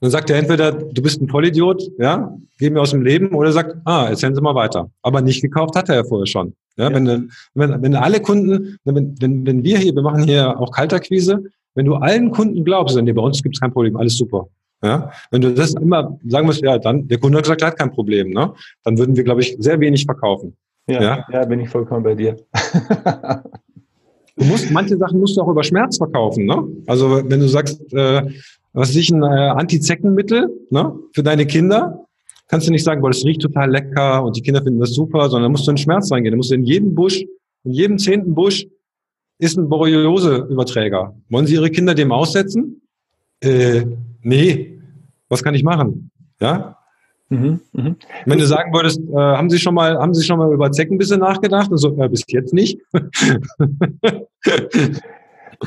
[0.00, 3.52] Dann sagt er entweder, du bist ein Vollidiot, ja, geh mir aus dem Leben, oder
[3.52, 4.90] sagt, ah, erzählen Sie mal weiter.
[5.02, 6.54] Aber nicht gekauft hat er ja vorher schon.
[6.76, 6.94] Ja, ja.
[6.94, 11.44] Wenn, wenn, wenn alle Kunden, wenn, wenn, wenn wir hier, wir machen hier auch Kalterquise,
[11.74, 14.48] wenn du allen Kunden glaubst, nee, bei uns gibt es kein Problem, alles super.
[14.82, 17.78] Ja, wenn du das immer sagen musst, ja, dann, der Kunde hat gesagt, er hat
[17.78, 18.54] kein Problem, ne?
[18.82, 20.56] Dann würden wir, glaube ich, sehr wenig verkaufen.
[20.86, 22.36] Ja, ja, ja bin ich vollkommen bei dir.
[24.40, 26.64] du musst, manche Sachen musst du auch über Schmerz verkaufen, ne?
[26.86, 28.22] Also, wenn du sagst, äh,
[28.72, 32.06] was ist ich, ein äh, Antizeckenmittel ne, für deine Kinder.
[32.48, 35.28] Kannst du nicht sagen, weil es riecht total lecker und die Kinder finden das super,
[35.28, 36.32] sondern musst du in Schmerz reingehen.
[36.32, 37.24] Du musst in jedem Busch,
[37.64, 38.66] in jedem zehnten Busch
[39.38, 41.14] ist ein Borreliose-Überträger.
[41.28, 42.82] Wollen Sie Ihre Kinder dem aussetzen?
[43.40, 43.84] Äh,
[44.22, 44.78] nee.
[45.28, 46.10] Was kann ich machen?
[46.40, 46.76] Ja?
[47.30, 47.94] Mhm, mh.
[48.26, 51.16] Wenn du sagen würdest, äh, haben Sie schon mal, haben Sie schon mal über Zeckenbisse
[51.16, 51.70] nachgedacht?
[51.70, 52.78] Also äh, bis jetzt nicht.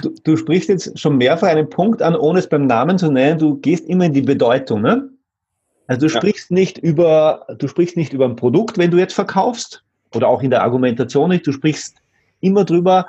[0.01, 3.37] Du, du, sprichst jetzt schon mehrfach einen Punkt an, ohne es beim Namen zu nennen.
[3.37, 5.07] Du gehst immer in die Bedeutung, ne?
[5.87, 6.19] Also du ja.
[6.19, 9.83] sprichst nicht über, du sprichst nicht über ein Produkt, wenn du jetzt verkaufst,
[10.15, 11.45] oder auch in der Argumentation nicht.
[11.45, 11.97] Du sprichst
[12.41, 13.07] immer drüber,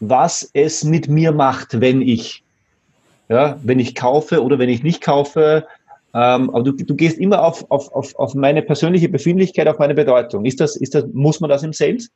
[0.00, 2.42] was es mit mir macht, wenn ich,
[3.28, 5.66] ja, wenn ich kaufe oder wenn ich nicht kaufe.
[6.14, 9.94] Ähm, aber du, du gehst immer auf, auf, auf, auf meine persönliche Befindlichkeit, auf meine
[9.94, 10.44] Bedeutung.
[10.44, 12.08] Ist das, ist das, muss man das im Sales?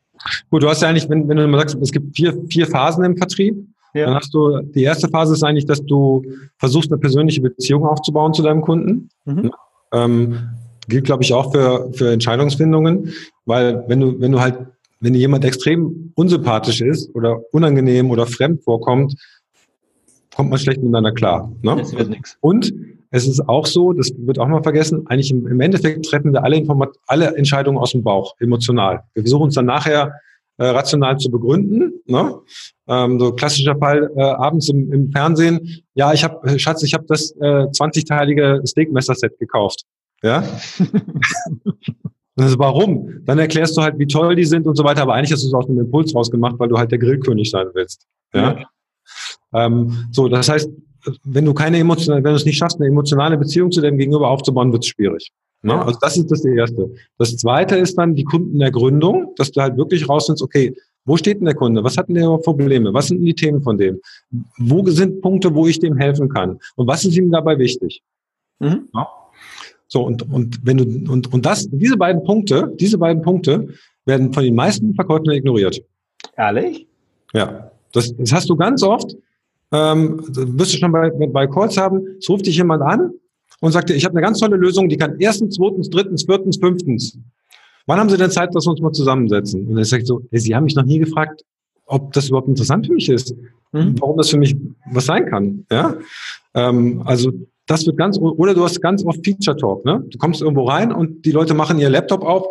[0.50, 3.04] Gut, du hast ja eigentlich, wenn, wenn du mal sagst, es gibt vier, vier Phasen
[3.04, 3.56] im Vertrieb.
[3.94, 4.06] Ja.
[4.06, 6.22] Dann hast du, die erste Phase ist eigentlich, dass du
[6.58, 9.08] versuchst, eine persönliche Beziehung aufzubauen zu deinem Kunden.
[9.24, 9.50] Mhm.
[9.92, 10.38] Ähm,
[10.87, 13.12] gilt, glaube ich, auch für, für Entscheidungsfindungen,
[13.46, 14.58] weil wenn du, wenn du halt,
[15.00, 19.14] wenn dir jemand extrem unsympathisch ist oder unangenehm oder fremd vorkommt,
[20.37, 21.50] kommt man schlecht miteinander klar.
[21.62, 21.76] Ne?
[21.76, 22.37] Das wird nichts.
[22.40, 22.72] Und
[23.11, 26.44] es ist auch so, das wird auch mal vergessen, eigentlich im, im Endeffekt treffen wir
[26.44, 29.03] alle, Informat alle Entscheidungen aus dem Bauch, emotional.
[29.14, 30.12] Wir versuchen uns dann nachher
[30.59, 32.01] äh, rational zu begründen.
[32.07, 32.35] Ne?
[32.88, 35.83] Ähm, so klassischer Fall äh, abends im, im Fernsehen.
[35.94, 39.85] Ja, ich habe, Schatz, ich habe das äh, 20-teilige Steakmesser-Set gekauft.
[40.23, 40.42] Ja.
[42.37, 43.25] Ist warum?
[43.25, 45.49] Dann erklärst du halt, wie toll die sind und so weiter, aber eigentlich hast du
[45.49, 48.07] es aus einem Impuls rausgemacht, weil du halt der Grillkönig sein willst.
[48.33, 48.59] Ja.
[48.59, 49.66] ja.
[49.66, 50.71] Ähm, so, das heißt,
[51.25, 54.29] wenn du keine emotionale, wenn du es nicht schaffst, eine emotionale Beziehung zu deinem Gegenüber
[54.29, 55.31] aufzubauen, wird es schwierig.
[55.62, 55.75] Ne?
[55.85, 56.90] Also das ist das Erste.
[57.18, 61.47] Das Zweite ist dann die Kundenergründung, dass du halt wirklich rausfindest, okay, wo steht denn
[61.47, 61.83] der Kunde?
[61.83, 62.92] Was hat denn der überhaupt Probleme?
[62.92, 63.99] Was sind denn die Themen von dem?
[64.59, 66.59] Wo sind Punkte, wo ich dem helfen kann?
[66.77, 68.03] Und was ist ihm dabei wichtig?
[68.59, 68.88] Mhm.
[68.94, 69.09] Ja?
[69.88, 73.68] So, und, und wenn du, und, und das, diese beiden Punkte, diese beiden Punkte
[74.05, 75.83] werden von den meisten Verkäufern ignoriert.
[76.37, 76.87] Ehrlich?
[77.33, 77.71] Ja.
[77.92, 79.16] Das, das hast du ganz oft,
[79.72, 83.12] ähm, wirst du schon bei, bei Calls haben, es ruft dich jemand an
[83.61, 86.57] und sagt dir, ich habe eine ganz tolle Lösung, die kann erstens, zweitens, drittens, viertens,
[86.59, 87.18] fünftens.
[87.87, 89.66] Wann haben Sie denn Zeit, dass wir uns mal zusammensetzen?
[89.66, 91.42] Und er sagt so, hey, Sie haben mich noch nie gefragt,
[91.87, 93.35] ob das überhaupt interessant für mich ist,
[93.72, 93.94] mhm.
[93.98, 94.54] warum das für mich
[94.92, 95.64] was sein kann.
[95.70, 95.96] Ja,
[96.54, 97.33] ähm, also
[97.66, 100.04] das wird ganz, oder du hast ganz oft Feature Talk, ne?
[100.09, 102.46] Du kommst irgendwo rein und die Leute machen ihr Laptop auf,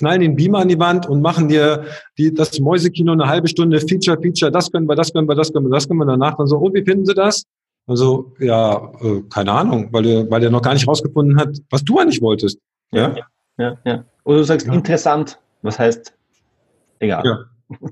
[0.00, 1.84] knallen den Beamer an die Wand und machen dir
[2.18, 5.52] die, das Mäusekino eine halbe Stunde Feature, Feature, das können wir, das können wir, das
[5.52, 7.44] können wir, das können wir danach dann so, oh, wie finden Sie das?
[7.86, 11.84] Also, ja, äh, keine Ahnung, weil der, weil der noch gar nicht rausgefunden hat, was
[11.84, 12.58] du eigentlich wolltest.
[12.92, 13.26] Ja, ja,
[13.58, 13.78] ja.
[13.84, 14.04] ja.
[14.24, 14.72] Oder du sagst ja.
[14.72, 16.12] interessant, was heißt,
[16.98, 17.24] egal.
[17.24, 17.38] Ja.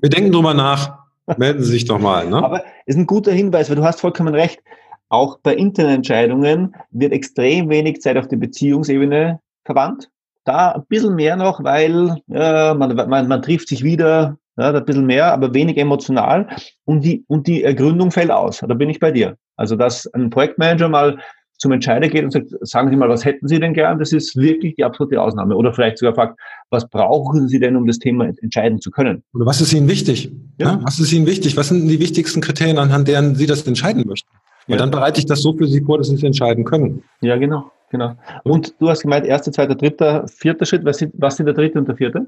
[0.01, 0.99] Wir denken drüber nach,
[1.37, 2.29] melden Sie sich doch mal.
[2.29, 2.37] Ne?
[2.37, 4.61] Aber ist ein guter Hinweis, weil du hast vollkommen recht
[5.09, 10.11] auch bei Internetentscheidungen wird extrem wenig Zeit auf die Beziehungsebene verwandt.
[10.49, 14.85] Da ein bisschen mehr noch, weil äh, man, man, man trifft sich wieder, ja, ein
[14.87, 16.49] bisschen mehr, aber wenig emotional
[16.87, 18.65] und die, und die Ergründung fällt aus.
[18.67, 19.37] Da bin ich bei dir.
[19.57, 21.19] Also, dass ein Projektmanager mal
[21.59, 23.99] zum Entscheider geht und sagt, sagen Sie mal, was hätten Sie denn gern?
[23.99, 25.55] Das ist wirklich die absolute Ausnahme.
[25.55, 29.23] Oder vielleicht sogar fragt, was brauchen Sie denn, um das Thema entscheiden zu können?
[29.35, 30.33] Oder was ist Ihnen wichtig?
[30.59, 30.81] Ja.
[30.83, 31.59] Was ist Ihnen wichtig?
[31.59, 34.31] Was sind die wichtigsten Kriterien, anhand deren Sie das entscheiden möchten?
[34.69, 34.77] Und ja.
[34.79, 37.03] dann bereite ich das so für Sie vor, dass Sie es entscheiden können.
[37.23, 38.13] Ja, genau, genau.
[38.45, 40.85] Und du hast gemeint, erster, zweiter, dritter, vierter Schritt.
[40.85, 42.27] Was sind, was sind der dritte und der vierte?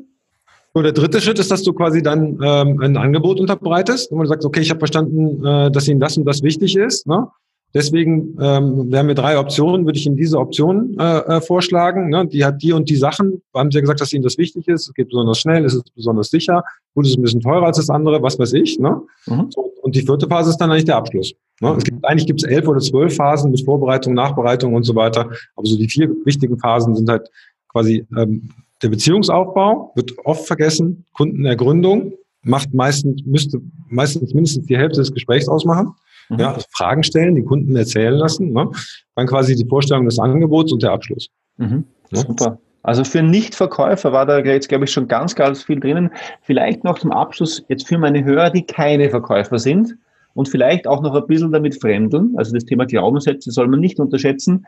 [0.73, 4.27] So, der dritte Schritt ist, dass du quasi dann ähm, ein Angebot unterbreitest, und du
[4.27, 7.07] sagst, okay, ich habe verstanden, äh, dass Ihnen das und das wichtig ist.
[7.07, 7.27] Ne?
[7.75, 12.09] Deswegen ähm, wir haben wir drei Optionen, würde ich Ihnen diese Option äh, äh, vorschlagen.
[12.09, 12.27] Ne?
[12.27, 13.43] Die hat die und die Sachen.
[13.55, 14.89] Haben Sie ja gesagt, dass Ihnen das wichtig ist.
[14.89, 16.65] Es geht besonders schnell, es ist besonders sicher.
[16.95, 18.79] Gut, es ist ein bisschen teurer als das andere, was weiß ich.
[18.79, 19.01] Ne?
[19.27, 19.51] Mhm.
[19.51, 21.35] So, und die vierte Phase ist dann eigentlich der Abschluss.
[21.61, 21.75] Ne?
[21.77, 25.29] Es gibt, eigentlich gibt es elf oder zwölf Phasen mit Vorbereitung, Nachbereitung und so weiter.
[25.57, 27.29] Aber so die vier wichtigen Phasen sind halt
[27.67, 28.51] quasi ähm,
[28.81, 35.49] der Beziehungsaufbau, wird oft vergessen, Kundenergründung, macht meistens, müsste meistens mindestens die Hälfte des Gesprächs
[35.49, 35.93] ausmachen.
[36.29, 36.39] Mhm.
[36.39, 38.53] Ja, also Fragen stellen, die Kunden erzählen lassen.
[38.53, 38.71] Ne?
[39.17, 41.31] Dann quasi die Vorstellung des Angebots und der Abschluss.
[41.57, 41.83] Mhm.
[42.13, 42.21] Ja?
[42.21, 42.61] Super.
[42.83, 46.11] Also für Nichtverkäufer war da jetzt, glaube ich, schon ganz, ganz viel drinnen.
[46.43, 49.97] Vielleicht noch zum Abschluss jetzt für meine Hörer, die keine Verkäufer sind
[50.35, 52.35] und vielleicht auch noch ein bisschen damit fremdeln.
[52.37, 54.67] Also das Thema Glaubenssätze soll man nicht unterschätzen.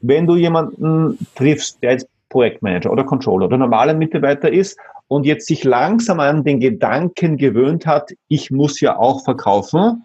[0.00, 5.46] Wenn du jemanden triffst, der jetzt Projektmanager oder Controller oder normaler Mitarbeiter ist und jetzt
[5.46, 10.04] sich langsam an den Gedanken gewöhnt hat, ich muss ja auch verkaufen,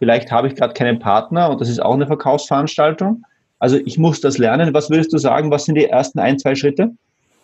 [0.00, 3.22] Vielleicht habe ich gerade keinen Partner und das ist auch eine Verkaufsveranstaltung.
[3.60, 4.74] Also ich muss das lernen.
[4.74, 5.50] Was würdest du sagen?
[5.50, 6.90] Was sind die ersten ein, zwei Schritte?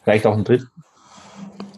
[0.02, 0.66] Vielleicht auch ein Dritt?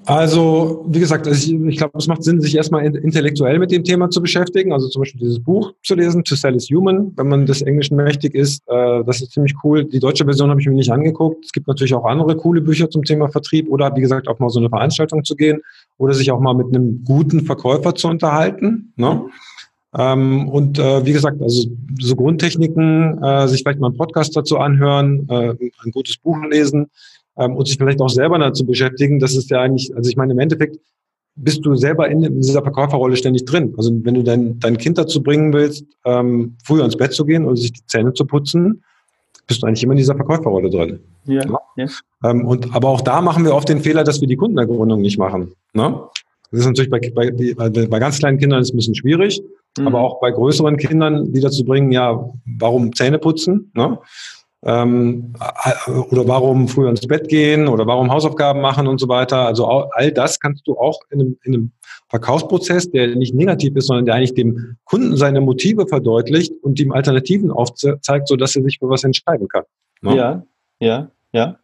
[0.08, 4.08] Also, wie gesagt, ich, ich glaube, es macht Sinn, sich erstmal intellektuell mit dem Thema
[4.08, 4.72] zu beschäftigen.
[4.72, 7.96] Also zum Beispiel dieses Buch zu lesen, To Sell is Human, wenn man des Englischen
[7.96, 8.62] mächtig ist.
[8.68, 9.84] Äh, das ist ziemlich cool.
[9.84, 11.44] Die deutsche Version habe ich mir nicht angeguckt.
[11.44, 14.48] Es gibt natürlich auch andere coole Bücher zum Thema Vertrieb oder, wie gesagt, auch mal
[14.48, 15.60] so eine Veranstaltung zu gehen
[15.98, 18.94] oder sich auch mal mit einem guten Verkäufer zu unterhalten.
[18.96, 19.26] Ne?
[19.96, 24.58] Ähm, und äh, wie gesagt, also so Grundtechniken, äh, sich vielleicht mal einen Podcast dazu
[24.58, 26.90] anhören, äh, ein gutes Buch lesen
[27.38, 29.18] ähm, und sich vielleicht auch selber dazu beschäftigen.
[29.18, 30.78] Das ist ja eigentlich, also ich meine, im Endeffekt
[31.36, 33.72] bist du selber in, in dieser Verkäuferrolle ständig drin.
[33.76, 37.44] Also wenn du dein, dein Kind dazu bringen willst, ähm, früher ins Bett zu gehen
[37.44, 38.82] oder sich die Zähne zu putzen,
[39.46, 41.00] bist du eigentlich immer in dieser Verkäuferrolle drin.
[41.24, 41.42] Ja,
[41.76, 41.86] ja.
[42.24, 45.18] Ähm, und, aber auch da machen wir oft den Fehler, dass wir die Kundenergründung nicht
[45.18, 45.52] machen.
[45.72, 46.00] Ne?
[46.50, 49.40] Das ist natürlich bei, bei, bei ganz kleinen Kindern ist ein bisschen schwierig.
[49.76, 49.86] Mhm.
[49.86, 53.70] Aber auch bei größeren Kindern wieder zu bringen, ja, warum Zähne putzen?
[53.74, 53.98] Ne?
[54.64, 55.34] Ähm,
[56.10, 59.46] oder warum früher ins Bett gehen oder warum Hausaufgaben machen und so weiter.
[59.46, 61.72] Also all das kannst du auch in einem, in einem
[62.08, 66.90] Verkaufsprozess, der nicht negativ ist, sondern der eigentlich dem Kunden seine Motive verdeutlicht und ihm
[66.90, 69.64] Alternativen aufzeigt, sodass er sich für was entscheiden kann.
[70.02, 70.16] Ne?
[70.16, 70.42] Ja,
[70.80, 71.56] ja, ja.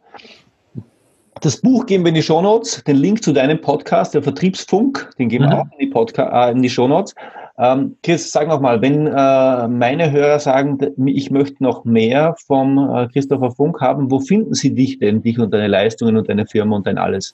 [1.41, 5.27] Das Buch geben wir in die Shownotes, den Link zu deinem Podcast, der Vertriebsfunk, den
[5.27, 5.61] geben wir mhm.
[5.61, 7.13] auch in die, Podca äh, in die Shownotes.
[7.57, 12.77] Ähm, Chris, sag noch mal, wenn äh, meine Hörer sagen, ich möchte noch mehr vom
[12.77, 16.45] äh, Christopher Funk haben, wo finden sie dich denn, dich und deine Leistungen und deine
[16.45, 17.33] Firma und dein alles?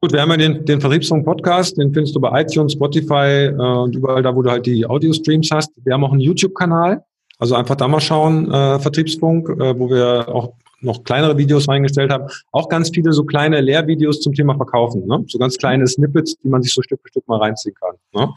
[0.00, 3.94] Gut, wir haben ja den, den Vertriebsfunk-Podcast, den findest du bei iTunes, Spotify äh, und
[3.94, 5.70] überall da, wo du halt die Audio-Streams hast.
[5.84, 7.04] Wir haben auch einen YouTube-Kanal,
[7.38, 12.10] also einfach da mal schauen, äh, Vertriebsfunk, äh, wo wir auch noch kleinere Videos reingestellt
[12.10, 12.24] haben.
[12.50, 15.22] Auch ganz viele so kleine Lehrvideos zum Thema Verkaufen, ne?
[15.26, 17.96] so ganz kleine Snippets, die man sich so Stück für Stück mal reinziehen kann.
[18.14, 18.32] Ne?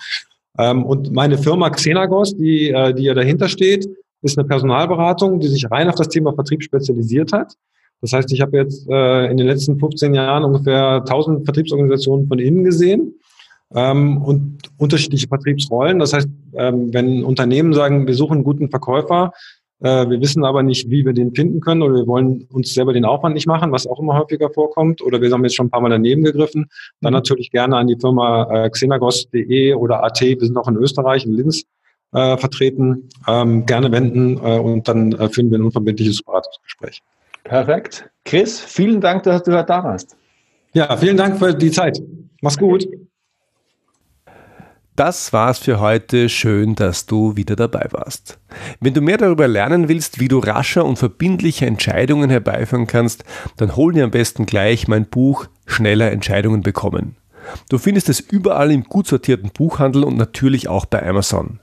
[0.57, 3.87] Ähm, und meine Firma Xenagos, die, äh, die ja dahinter steht,
[4.21, 7.53] ist eine Personalberatung, die sich rein auf das Thema Vertrieb spezialisiert hat.
[8.01, 12.39] Das heißt, ich habe jetzt äh, in den letzten 15 Jahren ungefähr 1000 Vertriebsorganisationen von
[12.39, 13.15] innen gesehen
[13.73, 15.99] ähm, und unterschiedliche Vertriebsrollen.
[15.99, 19.31] Das heißt, ähm, wenn Unternehmen sagen, wir suchen einen guten Verkäufer,
[19.83, 23.03] wir wissen aber nicht, wie wir den finden können oder wir wollen uns selber den
[23.03, 25.81] Aufwand nicht machen, was auch immer häufiger vorkommt oder wir haben jetzt schon ein paar
[25.81, 26.69] Mal daneben gegriffen,
[27.01, 27.17] dann mhm.
[27.17, 31.33] natürlich gerne an die Firma äh, xenagos.de oder AT, wir sind auch in Österreich, in
[31.33, 31.63] Linz
[32.13, 37.01] äh, vertreten, ähm, gerne wenden äh, und dann äh, führen wir ein unverbindliches Beratungsgespräch.
[37.43, 38.09] Perfekt.
[38.23, 40.15] Chris, vielen Dank, dass du da warst.
[40.73, 42.01] Ja, vielen Dank für die Zeit.
[42.41, 42.87] Mach's gut.
[44.95, 46.29] Das war's für heute.
[46.29, 48.37] Schön, dass du wieder dabei warst.
[48.79, 53.23] Wenn du mehr darüber lernen willst, wie du rascher und verbindliche Entscheidungen herbeiführen kannst,
[53.57, 57.15] dann hol dir am besten gleich mein Buch Schneller Entscheidungen bekommen.
[57.69, 61.59] Du findest es überall im gut sortierten Buchhandel und natürlich auch bei Amazon.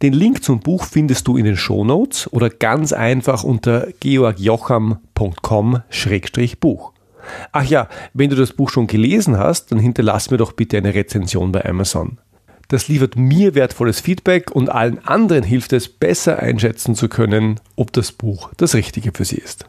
[0.00, 6.92] Den Link zum Buch findest du in den Shownotes oder ganz einfach unter georgjocham.com-buch.
[7.52, 10.94] Ach ja, wenn du das Buch schon gelesen hast, dann hinterlass mir doch bitte eine
[10.94, 12.16] Rezension bei Amazon.
[12.70, 17.92] Das liefert mir wertvolles Feedback und allen anderen hilft es, besser einschätzen zu können, ob
[17.92, 19.64] das Buch das Richtige für sie ist.